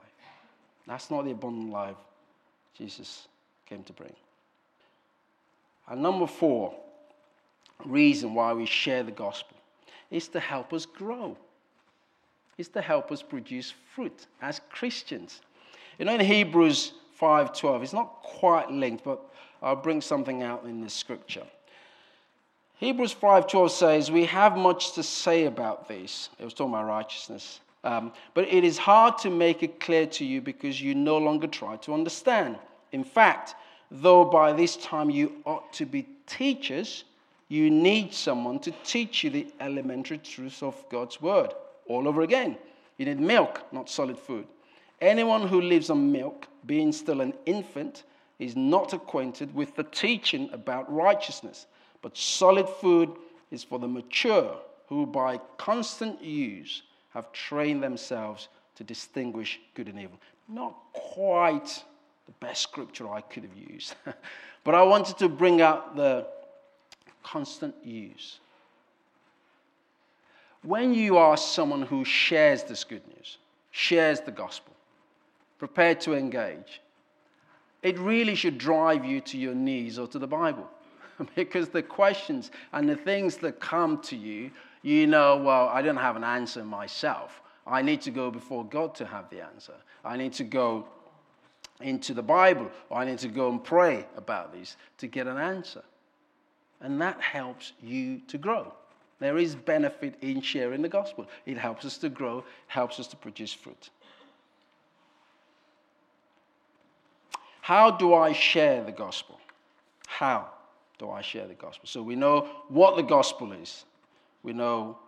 That's 0.86 1.10
not 1.10 1.24
the 1.24 1.32
abundant 1.32 1.70
life 1.70 1.96
Jesus 2.76 3.28
came 3.66 3.82
to 3.84 3.92
bring. 3.92 4.14
And 5.88 6.02
number 6.02 6.26
four 6.26 6.74
reason 7.84 8.34
why 8.34 8.52
we 8.52 8.66
share 8.66 9.02
the 9.02 9.12
gospel 9.12 9.56
is 10.10 10.28
to 10.28 10.40
help 10.40 10.72
us 10.72 10.84
grow 10.84 11.36
is 12.58 12.68
to 12.68 12.82
help 12.82 13.10
us 13.12 13.22
produce 13.22 13.72
fruit 13.94 14.26
as 14.42 14.60
Christians. 14.68 15.40
You 15.98 16.04
know, 16.04 16.14
in 16.14 16.20
Hebrews 16.20 16.92
5:12, 17.12 17.82
it's 17.82 17.92
not 17.92 18.22
quite 18.22 18.70
linked, 18.70 19.04
but 19.04 19.20
I'll 19.62 19.76
bring 19.76 20.00
something 20.00 20.42
out 20.42 20.64
in 20.64 20.80
the 20.80 20.90
scripture. 20.90 21.46
Hebrews 22.78 23.12
5:12 23.12 23.72
says, 23.72 24.10
"We 24.10 24.26
have 24.26 24.56
much 24.56 24.92
to 24.92 25.02
say 25.02 25.46
about 25.46 25.88
this." 25.88 26.30
It 26.38 26.44
was 26.44 26.54
talking 26.54 26.74
about 26.74 26.86
righteousness. 26.86 27.60
Um, 27.82 28.12
but 28.34 28.46
it 28.52 28.62
is 28.64 28.78
hard 28.78 29.18
to 29.18 29.30
make 29.30 29.62
it 29.64 29.80
clear 29.80 30.06
to 30.06 30.24
you 30.24 30.40
because 30.40 30.80
you 30.80 30.94
no 30.94 31.18
longer 31.18 31.48
try 31.48 31.76
to 31.78 31.92
understand. 31.92 32.56
In 32.92 33.02
fact, 33.02 33.56
though 33.90 34.24
by 34.24 34.52
this 34.52 34.76
time 34.76 35.10
you 35.10 35.42
ought 35.44 35.72
to 35.74 35.86
be 35.86 36.06
teachers, 36.26 37.04
you 37.48 37.68
need 37.68 38.14
someone 38.14 38.60
to 38.60 38.70
teach 38.84 39.24
you 39.24 39.30
the 39.30 39.48
elementary 39.58 40.18
truths 40.18 40.62
of 40.62 40.88
God's 40.88 41.20
word 41.20 41.54
all 41.86 42.06
over 42.06 42.22
again. 42.22 42.58
You 42.96 43.06
need 43.06 43.20
milk, 43.20 43.62
not 43.72 43.88
solid 43.88 44.18
food. 44.18 44.46
Anyone 45.00 45.48
who 45.48 45.60
lives 45.60 45.90
on 45.90 46.12
milk, 46.12 46.46
being 46.66 46.92
still 46.92 47.20
an 47.20 47.34
infant, 47.46 48.04
is 48.38 48.54
not 48.54 48.92
acquainted 48.92 49.52
with 49.54 49.74
the 49.74 49.84
teaching 49.84 50.50
about 50.52 50.92
righteousness. 50.92 51.66
But 52.02 52.16
solid 52.16 52.68
food 52.68 53.10
is 53.50 53.64
for 53.64 53.78
the 53.78 53.88
mature, 53.88 54.56
who 54.88 55.06
by 55.06 55.38
constant 55.56 56.22
use 56.22 56.82
have 57.10 57.32
trained 57.32 57.82
themselves 57.82 58.48
to 58.76 58.84
distinguish 58.84 59.58
good 59.74 59.88
and 59.88 59.98
evil. 59.98 60.18
Not 60.48 60.74
quite 60.92 61.82
the 62.26 62.32
best 62.40 62.62
scripture 62.62 63.10
I 63.10 63.20
could 63.22 63.42
have 63.42 63.56
used, 63.56 63.94
but 64.64 64.74
I 64.74 64.82
wanted 64.82 65.18
to 65.18 65.28
bring 65.28 65.60
out 65.60 65.96
the 65.96 66.26
constant 67.22 67.74
use. 67.84 68.38
When 70.62 70.94
you 70.94 71.16
are 71.16 71.36
someone 71.36 71.82
who 71.82 72.04
shares 72.04 72.62
this 72.64 72.84
good 72.84 73.06
news, 73.08 73.38
shares 73.70 74.20
the 74.20 74.30
gospel, 74.30 74.74
prepared 75.58 76.00
to 76.02 76.14
engage, 76.14 76.80
it 77.82 77.98
really 77.98 78.34
should 78.34 78.58
drive 78.58 79.04
you 79.04 79.20
to 79.22 79.38
your 79.38 79.54
knees 79.54 79.98
or 79.98 80.06
to 80.08 80.18
the 80.18 80.26
Bible. 80.26 80.68
because 81.34 81.68
the 81.68 81.82
questions 81.82 82.50
and 82.72 82.88
the 82.88 82.96
things 82.96 83.36
that 83.38 83.60
come 83.60 84.00
to 84.02 84.16
you, 84.16 84.50
you 84.82 85.06
know, 85.06 85.36
well, 85.36 85.68
I 85.68 85.82
don't 85.82 85.96
have 85.96 86.16
an 86.16 86.24
answer 86.24 86.64
myself. 86.64 87.42
I 87.66 87.82
need 87.82 88.00
to 88.02 88.10
go 88.10 88.30
before 88.30 88.64
God 88.64 88.94
to 88.96 89.06
have 89.06 89.28
the 89.30 89.42
answer. 89.42 89.74
I 90.04 90.16
need 90.16 90.32
to 90.34 90.44
go 90.44 90.86
into 91.80 92.14
the 92.14 92.22
Bible, 92.22 92.70
or 92.88 92.98
I 92.98 93.04
need 93.04 93.18
to 93.18 93.28
go 93.28 93.50
and 93.50 93.62
pray 93.62 94.06
about 94.16 94.52
these 94.52 94.76
to 94.98 95.06
get 95.06 95.26
an 95.26 95.36
answer. 95.36 95.82
And 96.80 97.00
that 97.00 97.20
helps 97.20 97.72
you 97.82 98.20
to 98.28 98.38
grow. 98.38 98.72
There 99.20 99.38
is 99.38 99.54
benefit 99.54 100.14
in 100.20 100.40
sharing 100.40 100.82
the 100.82 100.88
gospel. 100.88 101.26
It 101.44 101.58
helps 101.58 101.84
us 101.84 101.98
to 101.98 102.08
grow, 102.08 102.44
helps 102.68 103.00
us 103.00 103.08
to 103.08 103.16
produce 103.16 103.52
fruit. 103.52 103.90
How 107.60 107.90
do 107.90 108.14
I 108.14 108.32
share 108.32 108.82
the 108.82 108.92
gospel? 108.92 109.38
How? 110.06 110.48
Do 110.98 111.10
I 111.10 111.22
share 111.22 111.46
the 111.46 111.54
gospel? 111.54 111.86
So 111.86 112.02
we 112.02 112.16
know 112.16 112.48
what 112.68 112.96
the 112.96 113.02
gospel 113.02 113.52
is. 113.52 113.84
We 114.42 114.52
know 114.52 114.98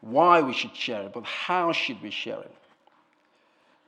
why 0.00 0.40
we 0.40 0.52
should 0.52 0.74
share 0.76 1.02
it, 1.02 1.12
but 1.12 1.24
how 1.24 1.72
should 1.72 2.00
we 2.02 2.10
share 2.10 2.40
it? 2.40 2.54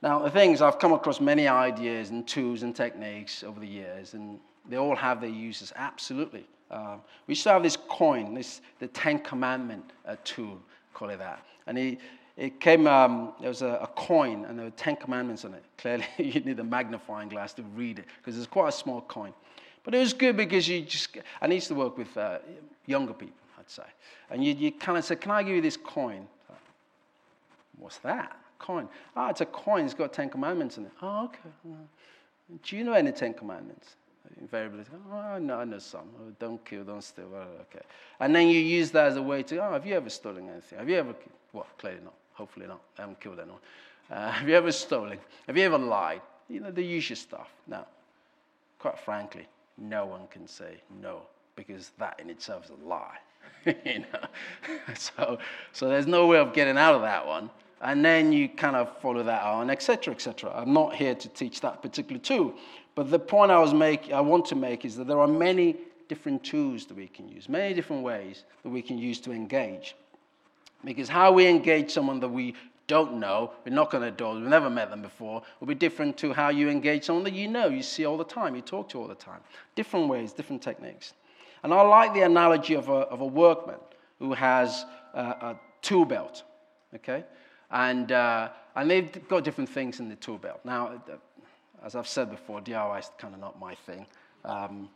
Now, 0.01 0.19
the 0.19 0.29
thing 0.29 0.51
is, 0.51 0.61
I've 0.61 0.79
come 0.79 0.93
across 0.93 1.19
many 1.19 1.47
ideas 1.47 2.11
and 2.11 2.27
tools 2.27 2.63
and 2.63 2.75
techniques 2.75 3.43
over 3.43 3.59
the 3.59 3.67
years, 3.67 4.13
and 4.13 4.39
they 4.69 4.77
all 4.77 4.95
have 4.95 5.21
their 5.21 5.29
uses, 5.29 5.73
absolutely. 5.75 6.45
Um, 6.69 7.01
we 7.27 7.35
still 7.35 7.53
have 7.53 7.63
this 7.63 7.77
coin, 7.77 8.33
this 8.33 8.61
the 8.79 8.87
Ten 8.87 9.19
Commandment 9.19 9.91
uh, 10.05 10.15
tool, 10.23 10.59
call 10.93 11.09
it 11.09 11.17
that. 11.17 11.43
And 11.65 11.77
it, 11.77 11.99
it 12.35 12.59
came, 12.59 12.85
um, 12.85 13.33
there 13.39 13.49
was 13.49 13.61
a, 13.63 13.79
a, 13.81 13.87
coin, 13.95 14.45
and 14.45 14.57
there 14.57 14.65
were 14.65 14.71
Ten 14.71 14.95
Commandments 14.95 15.45
on 15.45 15.53
it. 15.53 15.63
Clearly, 15.77 16.05
you 16.17 16.41
need 16.41 16.59
a 16.59 16.63
magnifying 16.63 17.29
glass 17.29 17.53
to 17.53 17.63
read 17.75 17.99
it, 17.99 18.05
because 18.17 18.37
it's 18.37 18.47
quite 18.47 18.69
a 18.69 18.71
small 18.71 19.01
coin. 19.01 19.33
But 19.87 19.95
it 19.95 19.99
was 19.99 20.11
good 20.11 20.35
because 20.35 20.67
you 20.67 20.81
just, 20.81 21.17
I 21.39 21.47
used 21.47 21.69
to 21.69 21.73
work 21.73 21.97
with 21.97 22.17
uh, 22.17 22.39
younger 22.87 23.13
people, 23.13 23.37
I'd 23.57 23.69
say. 23.69 23.83
And 24.29 24.43
you, 24.43 24.53
you 24.53 24.69
kind 24.73 24.97
of 24.97 25.05
said, 25.05 25.21
Can 25.21 25.31
I 25.31 25.41
give 25.43 25.55
you 25.55 25.61
this 25.61 25.77
coin? 25.77 26.27
What's 27.77 27.97
that? 27.99 28.35
Coin. 28.59 28.89
Ah, 29.15 29.27
oh, 29.27 29.29
it's 29.29 29.39
a 29.39 29.45
coin. 29.45 29.85
It's 29.85 29.93
got 29.93 30.11
Ten 30.11 30.29
Commandments 30.29 30.77
in 30.77 30.87
it. 30.87 30.91
Oh, 31.01 31.23
okay. 31.23 31.39
Do 32.63 32.75
you 32.75 32.83
know 32.83 32.91
any 32.91 33.13
Ten 33.13 33.33
Commandments? 33.33 33.95
Invariably, 34.41 34.83
oh, 35.09 35.37
no, 35.39 35.59
I 35.59 35.63
know 35.63 35.79
some. 35.79 36.09
Oh, 36.19 36.33
don't 36.37 36.65
kill, 36.65 36.83
don't 36.83 37.01
steal. 37.01 37.31
Oh, 37.33 37.61
okay. 37.61 37.85
And 38.19 38.35
then 38.35 38.49
you 38.49 38.59
use 38.59 38.91
that 38.91 39.07
as 39.07 39.15
a 39.15 39.21
way 39.21 39.41
to, 39.43 39.57
oh, 39.65 39.71
have 39.71 39.85
you 39.85 39.93
ever 39.93 40.09
stolen 40.09 40.49
anything? 40.49 40.79
Have 40.79 40.89
you 40.89 40.97
ever, 40.97 41.15
well, 41.53 41.65
clearly 41.77 42.01
not. 42.03 42.13
Hopefully 42.33 42.67
not. 42.67 42.81
I 42.97 43.03
haven't 43.03 43.21
killed 43.21 43.39
anyone. 43.39 43.61
Uh, 44.11 44.31
have 44.31 44.49
you 44.49 44.55
ever 44.55 44.73
stolen? 44.73 45.17
Have 45.47 45.55
you 45.55 45.63
ever 45.63 45.77
lied? 45.77 46.19
You 46.49 46.59
know, 46.59 46.71
the 46.71 46.83
usual 46.83 47.15
stuff. 47.15 47.47
Now, 47.67 47.87
quite 48.79 48.99
frankly, 48.99 49.47
no 49.77 50.05
one 50.05 50.27
can 50.27 50.47
say 50.47 50.77
no 51.01 51.21
because 51.55 51.91
that 51.97 52.19
in 52.19 52.29
itself 52.29 52.65
is 52.65 52.71
a 52.71 52.87
lie. 52.87 53.17
you 53.65 53.99
know? 53.99 54.27
so, 54.95 55.37
so 55.71 55.89
there's 55.89 56.07
no 56.07 56.27
way 56.27 56.37
of 56.37 56.53
getting 56.53 56.77
out 56.77 56.95
of 56.95 57.01
that 57.01 57.25
one. 57.25 57.49
And 57.81 58.03
then 58.03 58.31
you 58.31 58.49
kind 58.49 58.75
of 58.75 58.97
follow 59.01 59.23
that 59.23 59.43
on, 59.43 59.69
etc., 59.69 60.13
etc. 60.13 60.51
I'm 60.55 60.73
not 60.73 60.95
here 60.95 61.13
to 61.13 61.29
teach 61.29 61.61
that 61.61 61.81
particular 61.81 62.19
tool, 62.19 62.53
but 62.95 63.11
the 63.11 63.19
point 63.19 63.51
I 63.51 63.59
was 63.59 63.73
make, 63.73 64.11
I 64.11 64.21
want 64.21 64.45
to 64.47 64.55
make 64.55 64.83
is 64.83 64.95
that 64.95 65.07
there 65.07 65.19
are 65.19 65.27
many 65.27 65.75
different 66.07 66.43
tools 66.43 66.85
that 66.87 66.97
we 66.97 67.07
can 67.07 67.27
use, 67.27 67.47
many 67.47 67.75
different 67.75 68.01
ways 68.01 68.45
that 68.63 68.69
we 68.69 68.81
can 68.81 68.97
use 68.97 69.19
to 69.21 69.31
engage. 69.31 69.95
Because 70.83 71.09
how 71.09 71.31
we 71.31 71.47
engage 71.47 71.91
someone 71.91 72.19
that 72.21 72.29
we 72.29 72.55
don't 72.87 73.19
know, 73.19 73.51
we 73.65 73.71
knock 73.71 73.93
on 73.93 74.01
their 74.01 74.11
doors, 74.11 74.39
we've 74.39 74.49
never 74.49 74.69
met 74.69 74.89
them 74.89 75.01
before, 75.01 75.43
will 75.59 75.67
be 75.67 75.75
different 75.75 76.17
to 76.17 76.33
how 76.33 76.49
you 76.49 76.69
engage 76.69 77.03
someone 77.03 77.23
that 77.25 77.33
you 77.33 77.47
know, 77.47 77.67
you 77.67 77.83
see 77.83 78.05
all 78.05 78.17
the 78.17 78.23
time, 78.23 78.55
you 78.55 78.61
talk 78.61 78.89
to 78.89 78.99
all 78.99 79.07
the 79.07 79.15
time. 79.15 79.41
Different 79.75 80.07
ways, 80.07 80.31
different 80.31 80.61
techniques. 80.61 81.13
And 81.63 81.73
I 81.73 81.81
like 81.81 82.13
the 82.13 82.21
analogy 82.21 82.75
of 82.75 82.87
a, 82.89 82.93
of 82.93 83.21
a 83.21 83.25
workman 83.25 83.79
who 84.19 84.33
has 84.33 84.85
a, 85.13 85.21
a 85.21 85.59
tool 85.81 86.05
belt, 86.05 86.43
okay? 86.95 87.25
And, 87.71 88.11
uh, 88.11 88.49
and 88.75 88.89
they've 88.89 89.27
got 89.27 89.43
different 89.43 89.69
things 89.69 89.99
in 89.99 90.07
the 90.07 90.15
tool 90.15 90.37
belt. 90.37 90.61
Now, 90.63 91.01
as 91.83 91.95
I've 91.95 92.07
said 92.07 92.31
before, 92.31 92.61
DIY 92.61 92.99
is 92.99 93.11
kind 93.17 93.33
of 93.33 93.41
not 93.41 93.59
my 93.59 93.75
thing. 93.75 94.05
Um, 94.45 94.89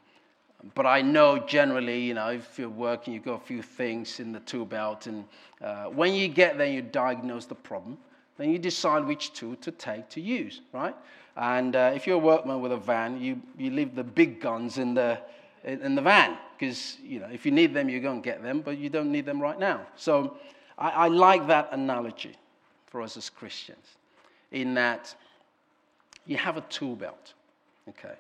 but 0.76 0.86
I 0.86 1.02
know 1.02 1.40
generally, 1.40 2.02
you 2.02 2.14
know, 2.14 2.30
if 2.30 2.60
you're 2.60 2.70
working, 2.70 3.14
you've 3.14 3.26
got 3.26 3.42
a 3.42 3.46
few 3.46 3.62
things 3.62 4.20
in 4.20 4.32
the 4.32 4.40
tool 4.42 4.66
belt, 4.66 5.08
and 5.08 5.26
uh, 5.62 5.86
when 5.86 6.14
you 6.14 6.28
get 6.28 6.58
there, 6.58 6.68
you 6.68 6.82
diagnose 6.82 7.46
the 7.46 7.56
problem. 7.56 7.98
Then 8.38 8.52
you 8.52 8.60
decide 8.60 9.06
which 9.06 9.34
tool 9.34 9.56
to 9.58 9.72
take 9.72 10.10
to 10.10 10.22
use, 10.22 10.62
right? 10.74 10.96
And 11.36 11.76
uh, 11.76 11.92
if 11.94 12.08
you're 12.08 12.16
a 12.16 12.20
workman 12.20 12.62
with 12.62 12.72
a 12.72 12.78
van, 12.78 13.22
you, 13.22 13.42
you 13.58 13.72
leave 13.72 13.96
the 13.96 14.04
big 14.04 14.42
guns 14.42 14.78
in 14.78 14.94
the, 14.94 15.20
in 15.64 15.96
the 15.96 16.02
van, 16.02 16.38
because, 16.58 16.98
you 17.04 17.20
know, 17.20 17.28
if 17.32 17.46
you 17.46 17.52
need 17.52 17.74
them, 17.74 17.90
you 17.90 18.00
go 18.00 18.12
and 18.12 18.24
get 18.24 18.42
them, 18.42 18.62
but 18.62 18.78
you 18.78 18.90
don't 18.90 19.12
need 19.12 19.26
them 19.26 19.42
right 19.42 19.60
now. 19.60 19.82
So 19.96 20.38
I, 20.78 20.90
I 20.90 21.08
like 21.08 21.48
that 21.48 21.70
analogy 21.72 22.36
for 22.88 23.02
us 23.02 23.16
as 23.18 23.30
Christians, 23.30 23.86
in 24.52 24.74
that 24.74 25.16
you 26.26 26.38
have 26.38 26.58
a 26.58 26.62
tool 26.62 26.96
belt, 26.96 27.34
okay? 27.90 28.16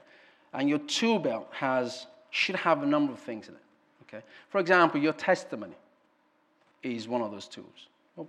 And 0.54 0.69
your 0.69 0.80
tool 0.80 1.19
belt 1.19 1.49
has 1.51 2.08
should 2.31 2.55
have 2.55 2.81
a 2.81 2.85
number 2.85 3.13
of 3.13 3.19
things 3.19 3.47
in 3.47 3.53
it. 3.53 3.61
Okay? 4.03 4.23
For 4.49 4.59
example, 4.59 4.99
your 4.99 5.13
testimony 5.13 5.75
is 6.81 7.07
one 7.07 7.21
of 7.21 7.31
those 7.31 7.47
tools. 7.47 7.87
Well, 8.15 8.27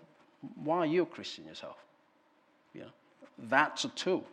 why 0.62 0.78
are 0.78 0.86
you 0.86 1.02
a 1.02 1.06
Christian 1.06 1.46
yourself? 1.46 1.76
You 2.74 2.82
know, 2.82 2.90
that's 3.48 3.84
a 3.84 3.88
tool. 3.90 4.24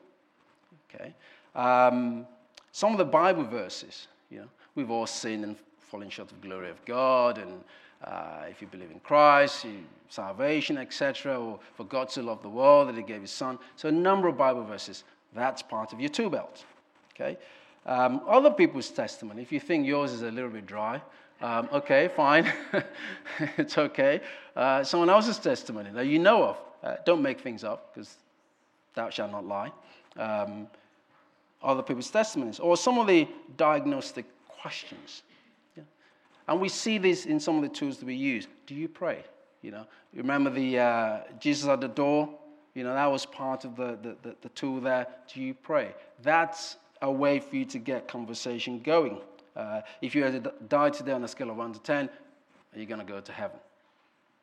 Okay? 0.94 1.14
Um, 1.56 2.28
some 2.72 2.92
of 2.92 2.98
the 2.98 3.06
Bible 3.06 3.44
verses, 3.44 4.08
you 4.30 4.40
know, 4.40 4.50
we've 4.76 4.92
all 4.92 5.08
sinned 5.08 5.44
and 5.44 5.56
fallen 5.80 6.10
short 6.10 6.32
of 6.32 6.42
the 6.42 6.48
glory 6.48 6.70
of 6.70 6.84
God, 6.86 7.38
and 7.38 7.64
uh, 8.04 8.46
if 8.50 8.62
you 8.62 8.68
believe 8.68 8.92
in 8.92 9.00
Christ, 9.00 9.66
you, 9.66 9.84
salvation, 10.10 10.78
etc., 10.78 11.40
or 11.40 11.60
for 11.76 11.84
God 11.84 12.10
to 12.10 12.22
love 12.22 12.42
the 12.42 12.50
world 12.50 12.88
that 12.90 12.96
He 12.96 13.04
gave 13.04 13.22
His 13.22 13.32
Son. 13.32 13.58
So 13.76 13.90
a 13.90 13.92
number 13.92 14.28
of 14.28 14.38
Bible 14.38 14.64
verses. 14.64 15.04
That's 15.34 15.62
part 15.62 15.94
of 15.94 16.00
your 16.00 16.10
tool 16.10 16.30
belt. 16.30 16.66
Okay? 17.14 17.38
Um, 17.90 18.22
other 18.28 18.52
people's 18.52 18.92
testimony, 18.92 19.42
if 19.42 19.52
you 19.52 19.60
think 19.60 19.88
yours 19.88 20.12
is 20.12 20.22
a 20.22 20.30
little 20.30 20.52
bit 20.52 20.68
dry, 20.68 21.02
um, 21.42 21.68
okay, 21.74 22.08
fine. 22.08 22.54
it's 23.58 23.80
okay. 23.80 24.22
Uh, 24.56 24.84
someone 24.84 25.10
else's 25.10 25.40
testimony 25.40 25.90
that 25.90 26.06
you 26.06 26.20
know 26.20 26.44
of. 26.44 26.58
Uh, 26.84 26.96
don't 27.04 27.24
make 27.24 27.42
things 27.42 27.64
up 27.64 27.92
because 27.92 28.18
thou 28.94 29.10
shalt 29.10 29.32
not 29.32 29.44
lie. 29.44 29.72
Um, 30.18 30.68
other 31.64 31.82
people's 31.82 32.12
testimonies. 32.12 32.60
Or 32.60 32.78
some 32.78 33.00
of 33.00 33.08
the 33.08 33.28
diagnostic 33.58 34.26
questions. 34.48 35.24
Yeah. 35.76 35.82
And 36.48 36.62
we 36.62 36.70
see 36.70 37.00
this 37.00 37.26
in 37.26 37.40
some 37.40 37.56
of 37.56 37.64
the 37.64 37.70
tools 37.70 37.98
that 37.98 38.06
we 38.06 38.14
use. 38.14 38.48
Do 38.68 38.76
you 38.76 38.88
pray? 38.88 39.24
You 39.64 39.72
know, 39.72 39.88
you 40.14 40.22
remember 40.22 40.52
the 40.52 40.78
uh, 40.78 41.18
Jesus 41.40 41.68
at 41.68 41.82
the 41.82 41.88
door? 41.88 42.30
You 42.76 42.84
know, 42.84 42.94
that 42.94 43.08
was 43.08 43.26
part 43.26 43.66
of 43.66 43.76
the, 43.76 43.98
the, 44.00 44.16
the, 44.22 44.36
the 44.44 44.50
tool 44.50 44.80
there. 44.80 45.08
Do 45.34 45.42
you 45.42 45.56
pray? 45.56 45.96
That's 46.22 46.78
a 47.02 47.12
way 47.12 47.40
for 47.40 47.56
you 47.56 47.66
to 47.66 47.80
get 47.80 48.08
conversation 48.08 48.80
going. 48.80 49.20
Uh, 49.56 49.82
if 50.02 50.16
you 50.16 50.24
had 50.24 50.44
to 50.44 50.54
die 50.68 50.90
today 50.90 51.12
on 51.12 51.24
a 51.24 51.28
scale 51.28 51.50
of 51.50 51.58
1 51.58 51.74
to 51.74 51.80
10, 51.80 52.10
are 52.74 52.80
you 52.80 52.86
going 52.86 53.00
to 53.00 53.06
go 53.06 53.20
to 53.20 53.32
heaven? 53.32 53.60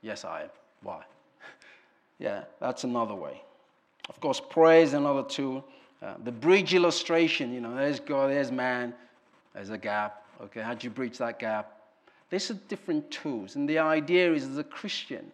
Yes, 0.03 0.25
I 0.25 0.43
am. 0.43 0.51
Why? 0.83 1.03
yeah, 2.19 2.45
that's 2.61 2.85
another 2.85 3.15
way. 3.15 3.43
Of 4.09 4.21
course, 4.21 4.41
praise 4.41 4.93
another 4.93 5.23
tool. 5.23 5.65
Uh, 6.03 6.15
the 6.25 6.33
bridge 6.33 6.75
illustration, 6.75 7.53
you 7.53 7.61
know, 7.61 7.75
there's 7.75 8.01
God, 8.01 8.31
there's 8.31 8.53
man, 8.53 8.95
there's 9.55 9.71
a 9.71 9.79
gap. 9.79 10.25
Okay, 10.41 10.61
how 10.61 10.75
do 10.75 10.87
you 10.87 10.91
bridge 10.91 11.19
that 11.19 11.39
gap? 11.39 11.73
These 12.31 12.51
are 12.51 12.55
different 12.69 13.11
tools. 13.11 13.57
And 13.57 13.69
the 13.69 13.79
idea 13.79 14.33
is, 14.33 14.45
as 14.45 14.59
a 14.59 14.65
Christian, 14.65 15.31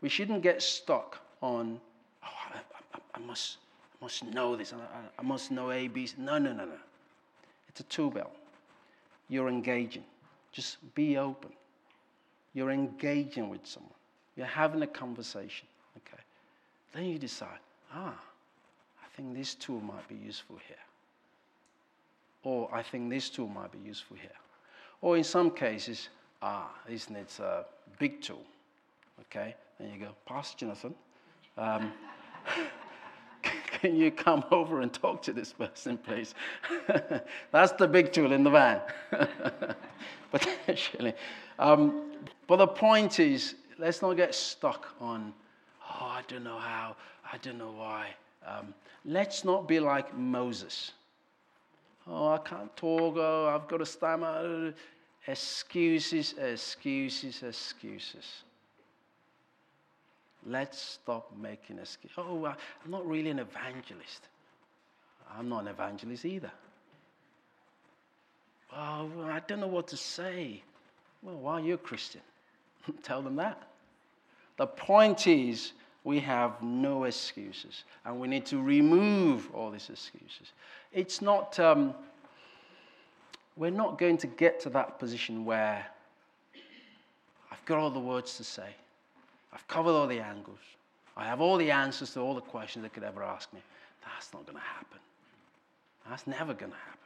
we 0.00 0.08
shouldn't 0.08 0.42
get 0.42 0.62
stuck 0.62 1.18
on, 1.40 1.80
oh, 2.24 2.28
I, 2.54 2.58
I, 2.94 2.98
I 3.14 3.18
must, 3.20 3.58
must 4.02 4.24
know 4.24 4.56
this, 4.56 4.72
I, 4.72 4.76
I 5.18 5.22
must 5.22 5.52
know 5.52 5.70
ABs. 5.70 6.16
No, 6.18 6.36
no, 6.36 6.52
no, 6.52 6.64
no. 6.64 6.78
It's 7.68 7.80
a 7.80 7.84
tool 7.84 8.10
belt. 8.10 8.32
You're 9.28 9.48
engaging. 9.48 10.04
Just 10.50 10.76
be 10.94 11.16
open. 11.16 11.52
You're 12.52 12.72
engaging 12.72 13.48
with 13.48 13.64
someone. 13.64 13.92
You're 14.36 14.46
having 14.46 14.82
a 14.82 14.86
conversation. 14.86 15.68
Okay. 15.96 16.22
Then 16.92 17.04
you 17.04 17.18
decide, 17.18 17.60
ah, 17.94 18.14
I 18.14 19.16
think 19.16 19.34
this 19.34 19.54
tool 19.54 19.80
might 19.80 20.06
be 20.08 20.16
useful 20.16 20.58
here. 20.66 20.76
Or 22.42 22.68
I 22.74 22.82
think 22.82 23.08
this 23.08 23.30
tool 23.30 23.48
might 23.48 23.70
be 23.70 23.78
useful 23.78 24.16
here. 24.16 24.30
Or 25.00 25.16
in 25.16 25.24
some 25.24 25.50
cases, 25.50 26.08
ah, 26.42 26.70
this 26.88 27.08
needs 27.08 27.38
a 27.38 27.64
big 27.98 28.20
tool. 28.20 28.42
Okay. 29.20 29.54
Then 29.78 29.92
you 29.92 30.00
go, 30.00 30.12
Pastor 30.26 30.58
Jonathan, 30.58 30.94
um, 31.56 31.92
can 33.82 33.96
you 33.96 34.12
come 34.12 34.44
over 34.52 34.80
and 34.80 34.92
talk 34.92 35.22
to 35.22 35.32
this 35.32 35.52
person, 35.52 35.98
please? 35.98 36.34
That's 37.50 37.72
the 37.72 37.88
big 37.88 38.12
tool 38.12 38.32
in 38.32 38.44
the 38.44 38.50
van, 38.50 38.80
potentially. 40.30 41.14
Um, 41.58 42.12
but 42.46 42.56
the 42.56 42.68
point 42.68 43.18
is, 43.18 43.56
let's 43.78 44.00
not 44.00 44.16
get 44.16 44.34
stuck 44.34 44.94
on, 45.00 45.34
oh, 45.90 46.06
I 46.06 46.22
don't 46.28 46.44
know 46.44 46.58
how, 46.58 46.94
I 47.30 47.36
don't 47.38 47.58
know 47.58 47.72
why. 47.72 48.06
Um, 48.46 48.72
let's 49.04 49.44
not 49.44 49.66
be 49.66 49.80
like 49.80 50.16
Moses. 50.16 50.92
Oh, 52.06 52.28
I 52.28 52.38
can't 52.38 52.74
talk, 52.76 53.16
oh, 53.18 53.52
I've 53.52 53.68
got 53.68 53.80
a 53.80 53.86
stammer. 53.86 54.72
Excuses, 55.26 56.34
excuses, 56.38 57.42
excuses. 57.42 58.42
Let's 60.46 60.80
stop 60.80 61.32
making 61.40 61.78
excuses. 61.78 62.16
Oh, 62.18 62.44
I'm 62.46 62.90
not 62.90 63.06
really 63.06 63.30
an 63.30 63.38
evangelist. 63.38 64.28
I'm 65.36 65.48
not 65.48 65.62
an 65.62 65.68
evangelist 65.68 66.24
either. 66.24 66.50
Oh, 68.74 69.08
I 69.24 69.40
don't 69.46 69.60
know 69.60 69.66
what 69.66 69.88
to 69.88 69.96
say. 69.96 70.62
Well, 71.22 71.36
why 71.36 71.52
are 71.54 71.60
you 71.60 71.74
a 71.74 71.78
Christian? 71.78 72.22
Tell 73.02 73.22
them 73.22 73.36
that. 73.36 73.62
The 74.56 74.66
point 74.66 75.26
is, 75.26 75.72
we 76.04 76.18
have 76.20 76.60
no 76.62 77.04
excuses, 77.04 77.84
and 78.04 78.18
we 78.18 78.26
need 78.26 78.44
to 78.46 78.60
remove 78.60 79.48
all 79.54 79.70
these 79.70 79.88
excuses. 79.88 80.52
It's 80.92 81.22
not, 81.22 81.58
um, 81.60 81.94
we're 83.56 83.70
not 83.70 83.98
going 83.98 84.18
to 84.18 84.26
get 84.26 84.60
to 84.60 84.70
that 84.70 84.98
position 84.98 85.44
where 85.44 85.86
I've 87.50 87.64
got 87.64 87.78
all 87.78 87.90
the 87.90 88.00
words 88.00 88.36
to 88.38 88.44
say. 88.44 88.74
I've 89.52 89.66
covered 89.68 89.90
all 89.90 90.06
the 90.06 90.20
angles. 90.20 90.58
I 91.16 91.24
have 91.24 91.40
all 91.40 91.56
the 91.56 91.70
answers 91.70 92.12
to 92.14 92.20
all 92.20 92.34
the 92.34 92.40
questions 92.40 92.82
they 92.82 92.88
could 92.88 93.04
ever 93.04 93.22
ask 93.22 93.52
me. 93.52 93.60
That's 94.02 94.32
not 94.32 94.46
going 94.46 94.58
to 94.58 94.64
happen. 94.64 94.98
That's 96.08 96.26
never 96.26 96.54
going 96.54 96.72
to 96.72 96.78
happen. 96.78 96.98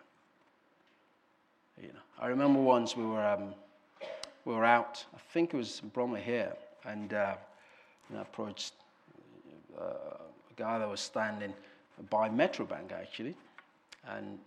You 1.83 1.89
know, 1.89 2.01
I 2.19 2.29
remember 2.29 2.61
once 2.61 2.97
we 2.97 3.05
were, 3.05 3.27
um, 3.27 3.55
we 4.45 4.55
were 4.55 4.65
out, 4.65 5.05
I 5.15 5.19
think 5.33 5.53
it 5.53 5.57
was 5.57 5.81
Bromley 5.93 6.23
here, 6.23 6.53
and 6.85 7.13
uh, 7.13 7.35
know, 8.15 8.21
approached 8.21 8.73
uh, 9.79 9.83
a 9.85 10.55
guy 10.57 10.79
that 10.79 10.89
was 10.89 11.01
standing 11.01 11.53
by 12.11 12.29
Metrobank 12.29 12.93
actually, 12.93 13.35
and 14.09 14.39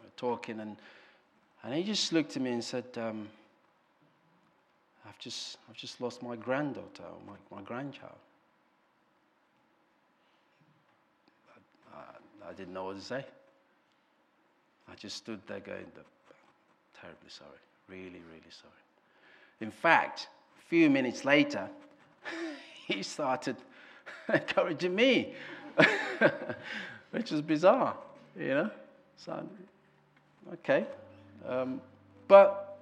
we 0.00 0.06
are 0.06 0.16
talking, 0.16 0.60
and, 0.60 0.76
and 1.62 1.74
he 1.74 1.82
just 1.82 2.12
looked 2.12 2.36
at 2.36 2.42
me 2.42 2.52
and 2.52 2.64
said, 2.64 2.84
um, 2.96 3.28
I've 5.06 5.18
just, 5.18 5.58
I've 5.68 5.76
just 5.76 6.00
lost 6.00 6.22
my 6.22 6.36
granddaughter, 6.36 7.04
my, 7.26 7.56
my 7.56 7.62
grandchild. 7.62 8.12
I, 11.94 11.98
I, 11.98 12.50
I 12.50 12.52
didn't 12.52 12.74
know 12.74 12.84
what 12.84 12.96
to 12.96 13.02
say. 13.02 13.24
I 14.90 14.94
just 14.94 15.16
stood 15.16 15.40
there 15.46 15.60
going, 15.60 15.86
terribly 17.00 17.28
sorry, 17.28 17.50
really, 17.88 18.22
really 18.30 18.50
sorry. 18.50 18.72
In 19.60 19.70
fact, 19.70 20.28
a 20.58 20.62
few 20.68 20.90
minutes 20.90 21.24
later, 21.24 21.68
he 22.86 23.02
started 23.02 23.56
encouraging 24.32 24.94
me, 24.94 25.34
which 27.10 27.30
was 27.30 27.42
bizarre, 27.42 27.96
you 28.38 28.48
know. 28.48 28.70
So, 29.16 29.48
okay. 30.54 30.86
Um, 31.48 31.80
but 32.28 32.78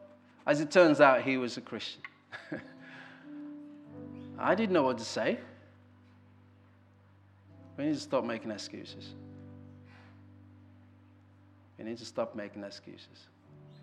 as 0.46 0.60
it 0.60 0.70
turns 0.70 1.00
out, 1.00 1.22
he 1.22 1.36
was 1.36 1.56
a 1.56 1.60
Christian. 1.60 2.02
I 4.38 4.54
didn't 4.54 4.72
know 4.72 4.82
what 4.82 4.98
to 4.98 5.04
say. 5.04 5.38
We 7.76 7.84
need 7.84 7.94
to 7.94 8.00
stop 8.00 8.24
making 8.24 8.50
excuses. 8.50 9.14
We 11.78 11.84
need 11.84 11.98
to 11.98 12.04
stop 12.04 12.34
making 12.34 12.62
excuses. 12.62 13.28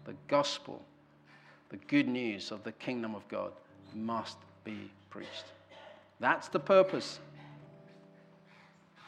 The 0.06 0.16
gospel, 0.28 0.82
the 1.70 1.78
good 1.78 2.08
news 2.08 2.52
of 2.52 2.64
the 2.64 2.72
kingdom 2.74 3.16
of 3.16 3.28
God, 3.28 3.52
must 3.94 4.38
be 4.64 4.90
preached. 5.10 5.52
That's 6.20 6.48
the 6.48 6.60
purpose. 6.60 7.20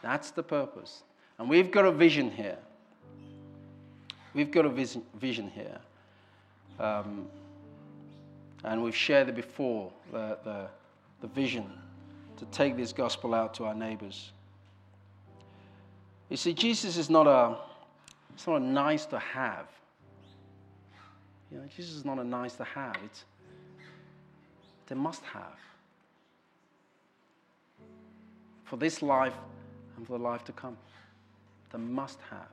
That's 0.01 0.31
the 0.31 0.43
purpose. 0.43 1.03
And 1.39 1.49
we've 1.49 1.71
got 1.71 1.85
a 1.85 1.91
vision 1.91 2.29
here. 2.29 2.57
We've 4.33 4.51
got 4.51 4.65
a 4.65 4.69
vision, 4.69 5.51
here. 5.53 5.79
Um, 6.79 7.27
and 8.63 8.81
we've 8.81 8.95
shared 8.95 9.29
it 9.29 9.35
before 9.35 9.91
the, 10.11 10.37
the, 10.43 10.67
the 11.21 11.27
vision 11.27 11.69
to 12.37 12.45
take 12.45 12.77
this 12.77 12.93
gospel 12.93 13.33
out 13.33 13.53
to 13.55 13.65
our 13.65 13.75
neighbors. 13.75 14.31
You 16.29 16.37
see, 16.37 16.53
Jesus 16.53 16.97
is 16.97 17.09
not 17.09 17.27
a, 17.27 17.57
it's 18.33 18.47
not 18.47 18.61
a 18.61 18.63
nice 18.63 19.05
to 19.07 19.19
have. 19.19 19.67
You 21.51 21.59
know, 21.59 21.65
Jesus 21.75 21.93
is 21.93 22.05
not 22.05 22.17
a 22.17 22.23
nice 22.23 22.55
to 22.55 22.63
have, 22.63 22.95
it's, 23.05 23.25
it's 24.81 24.91
a 24.91 24.95
must 24.95 25.23
have. 25.23 25.59
For 28.63 28.77
this 28.77 29.01
life 29.03 29.35
and 29.97 30.07
for 30.07 30.17
the 30.17 30.23
life 30.23 30.43
to 30.45 30.51
come. 30.51 30.77
The 31.71 31.77
must 31.77 32.19
have. 32.29 32.47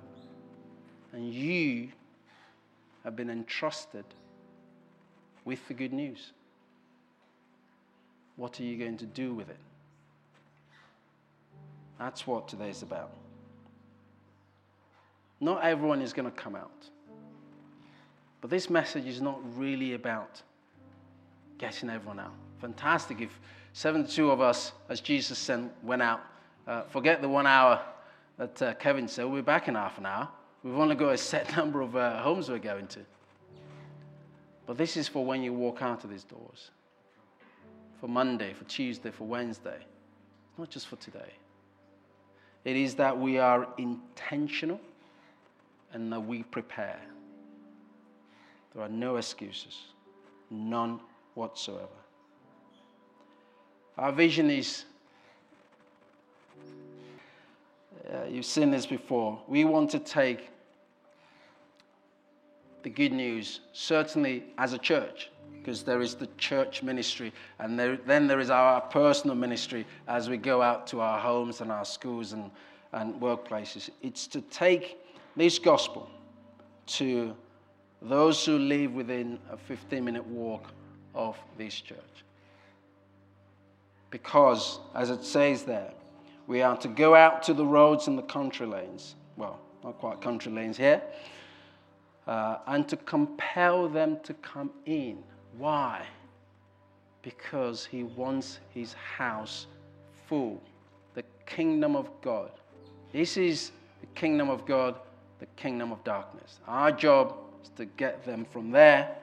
And 1.12 1.32
you 1.32 1.88
have 3.04 3.16
been 3.16 3.30
entrusted 3.30 4.04
with 5.44 5.66
the 5.68 5.74
good 5.74 5.92
news. 5.92 6.32
What 8.36 8.58
are 8.60 8.64
you 8.64 8.78
going 8.78 8.96
to 8.98 9.06
do 9.06 9.34
with 9.34 9.50
it? 9.50 9.58
That's 11.98 12.26
what 12.26 12.48
today 12.48 12.70
is 12.70 12.82
about. 12.82 13.10
Not 15.40 15.62
everyone 15.62 16.00
is 16.02 16.12
going 16.12 16.30
to 16.30 16.36
come 16.36 16.54
out. 16.54 16.88
But 18.40 18.50
this 18.50 18.70
message 18.70 19.06
is 19.06 19.20
not 19.20 19.38
really 19.56 19.94
about 19.94 20.40
getting 21.58 21.90
everyone 21.90 22.20
out. 22.20 22.32
Fantastic 22.60 23.20
if 23.20 23.38
72 23.72 24.30
of 24.30 24.40
us, 24.40 24.72
as 24.88 25.00
Jesus 25.00 25.38
sent, 25.38 25.72
went 25.82 26.02
out. 26.02 26.20
Uh, 26.66 26.82
forget 26.84 27.20
the 27.20 27.28
one 27.28 27.46
hour 27.46 27.82
that 28.38 28.62
uh, 28.62 28.74
Kevin 28.74 29.06
said. 29.06 29.24
We'll 29.26 29.36
be 29.36 29.42
back 29.42 29.68
in 29.68 29.74
half 29.74 29.98
an 29.98 30.06
hour. 30.06 30.28
We've 30.62 30.78
only 30.78 30.94
got 30.94 31.10
a 31.10 31.18
set 31.18 31.54
number 31.56 31.80
of 31.80 31.96
uh, 31.96 32.22
homes 32.22 32.48
we're 32.48 32.58
going 32.58 32.86
to. 32.88 33.00
But 34.70 34.78
this 34.78 34.96
is 34.96 35.08
for 35.08 35.24
when 35.24 35.42
you 35.42 35.52
walk 35.52 35.82
out 35.82 36.04
of 36.04 36.10
these 36.10 36.22
doors. 36.22 36.70
For 38.00 38.06
Monday, 38.06 38.52
for 38.52 38.62
Tuesday, 38.66 39.10
for 39.10 39.24
Wednesday. 39.24 39.78
Not 40.56 40.70
just 40.70 40.86
for 40.86 40.94
today. 40.94 41.32
It 42.64 42.76
is 42.76 42.94
that 42.94 43.18
we 43.18 43.36
are 43.36 43.66
intentional 43.78 44.80
and 45.92 46.12
that 46.12 46.20
we 46.20 46.44
prepare. 46.44 47.00
There 48.72 48.84
are 48.84 48.88
no 48.88 49.16
excuses, 49.16 49.76
none 50.50 51.00
whatsoever. 51.34 51.88
Our 53.98 54.12
vision 54.12 54.50
is 54.50 54.84
uh, 58.08 58.26
you've 58.30 58.46
seen 58.46 58.70
this 58.70 58.86
before. 58.86 59.42
We 59.48 59.64
want 59.64 59.90
to 59.90 59.98
take 59.98 60.48
the 62.82 62.90
good 62.90 63.12
news, 63.12 63.60
certainly 63.72 64.44
as 64.58 64.72
a 64.72 64.78
church, 64.78 65.30
because 65.58 65.82
there 65.82 66.00
is 66.00 66.14
the 66.14 66.28
church 66.38 66.82
ministry, 66.82 67.32
and 67.58 67.78
there, 67.78 67.96
then 68.06 68.26
there 68.26 68.40
is 68.40 68.50
our 68.50 68.80
personal 68.80 69.36
ministry 69.36 69.86
as 70.08 70.28
we 70.28 70.36
go 70.36 70.62
out 70.62 70.86
to 70.88 71.00
our 71.00 71.18
homes 71.18 71.60
and 71.60 71.70
our 71.70 71.84
schools 71.84 72.32
and, 72.32 72.50
and 72.92 73.20
workplaces. 73.20 73.90
It's 74.02 74.26
to 74.28 74.40
take 74.42 74.98
this 75.36 75.58
gospel 75.58 76.10
to 76.86 77.36
those 78.02 78.44
who 78.44 78.58
live 78.58 78.94
within 78.94 79.38
a 79.50 79.56
15 79.56 80.04
minute 80.04 80.26
walk 80.26 80.72
of 81.14 81.36
this 81.58 81.74
church. 81.74 81.98
Because, 84.10 84.80
as 84.94 85.10
it 85.10 85.24
says 85.24 85.64
there, 85.64 85.92
we 86.46 86.62
are 86.62 86.76
to 86.78 86.88
go 86.88 87.14
out 87.14 87.42
to 87.44 87.54
the 87.54 87.64
roads 87.64 88.08
and 88.08 88.18
the 88.18 88.22
country 88.22 88.66
lanes. 88.66 89.14
Well, 89.36 89.60
not 89.84 89.98
quite 89.98 90.20
country 90.20 90.50
lanes 90.50 90.76
here 90.76 91.00
uh, 92.30 92.58
and 92.68 92.88
to 92.88 92.96
compel 92.96 93.88
them 93.88 94.16
to 94.22 94.32
come 94.34 94.70
in. 94.86 95.18
Why? 95.58 96.06
Because 97.22 97.84
he 97.84 98.04
wants 98.04 98.60
his 98.72 98.94
house 98.94 99.66
full. 100.28 100.62
The 101.14 101.24
kingdom 101.44 101.96
of 101.96 102.08
God. 102.22 102.52
This 103.12 103.36
is 103.36 103.72
the 104.00 104.06
kingdom 104.14 104.48
of 104.48 104.64
God, 104.64 104.94
the 105.40 105.46
kingdom 105.56 105.90
of 105.90 106.04
darkness. 106.04 106.60
Our 106.68 106.92
job 106.92 107.34
is 107.64 107.70
to 107.70 107.84
get 107.84 108.24
them 108.24 108.46
from 108.48 108.70
there 108.70 109.16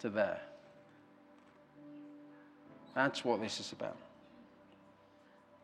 to 0.00 0.10
there. 0.10 0.42
That's 2.94 3.24
what 3.24 3.40
this 3.40 3.58
is 3.58 3.72
about. 3.72 3.96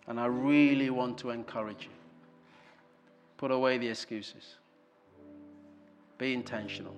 And 0.06 0.18
I 0.18 0.26
really 0.26 0.88
want 0.88 1.18
to 1.18 1.28
encourage 1.28 1.82
you. 1.84 1.90
Put 3.36 3.50
away 3.50 3.76
the 3.76 3.88
excuses. 3.88 4.54
Be 6.18 6.32
intentional. 6.32 6.94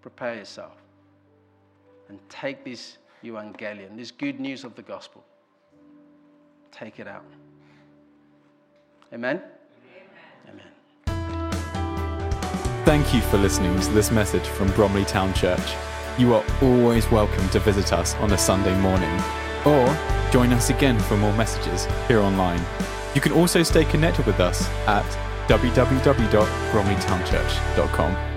Prepare 0.00 0.36
yourself. 0.36 0.76
And 2.08 2.18
take 2.28 2.64
this 2.64 2.98
evangelion, 3.24 3.96
this 3.96 4.10
good 4.10 4.38
news 4.38 4.64
of 4.64 4.74
the 4.74 4.82
gospel. 4.82 5.24
Take 6.70 7.00
it 7.00 7.08
out. 7.08 7.24
Amen? 9.12 9.42
Amen. 10.48 10.66
Thank 12.84 13.14
you 13.14 13.22
for 13.22 13.38
listening 13.38 13.80
to 13.80 13.90
this 13.92 14.10
message 14.10 14.46
from 14.46 14.70
Bromley 14.72 15.04
Town 15.04 15.32
Church. 15.34 15.74
You 16.18 16.34
are 16.34 16.44
always 16.62 17.10
welcome 17.10 17.48
to 17.48 17.58
visit 17.60 17.92
us 17.92 18.14
on 18.16 18.32
a 18.32 18.38
Sunday 18.38 18.78
morning 18.80 19.20
or 19.64 19.86
join 20.30 20.52
us 20.52 20.70
again 20.70 20.98
for 21.00 21.16
more 21.16 21.32
messages 21.32 21.86
here 22.06 22.20
online. 22.20 22.60
You 23.14 23.20
can 23.20 23.32
also 23.32 23.62
stay 23.62 23.84
connected 23.84 24.26
with 24.26 24.38
us 24.38 24.68
at 24.86 25.04
www.bromleytownchurch.com. 25.48 28.33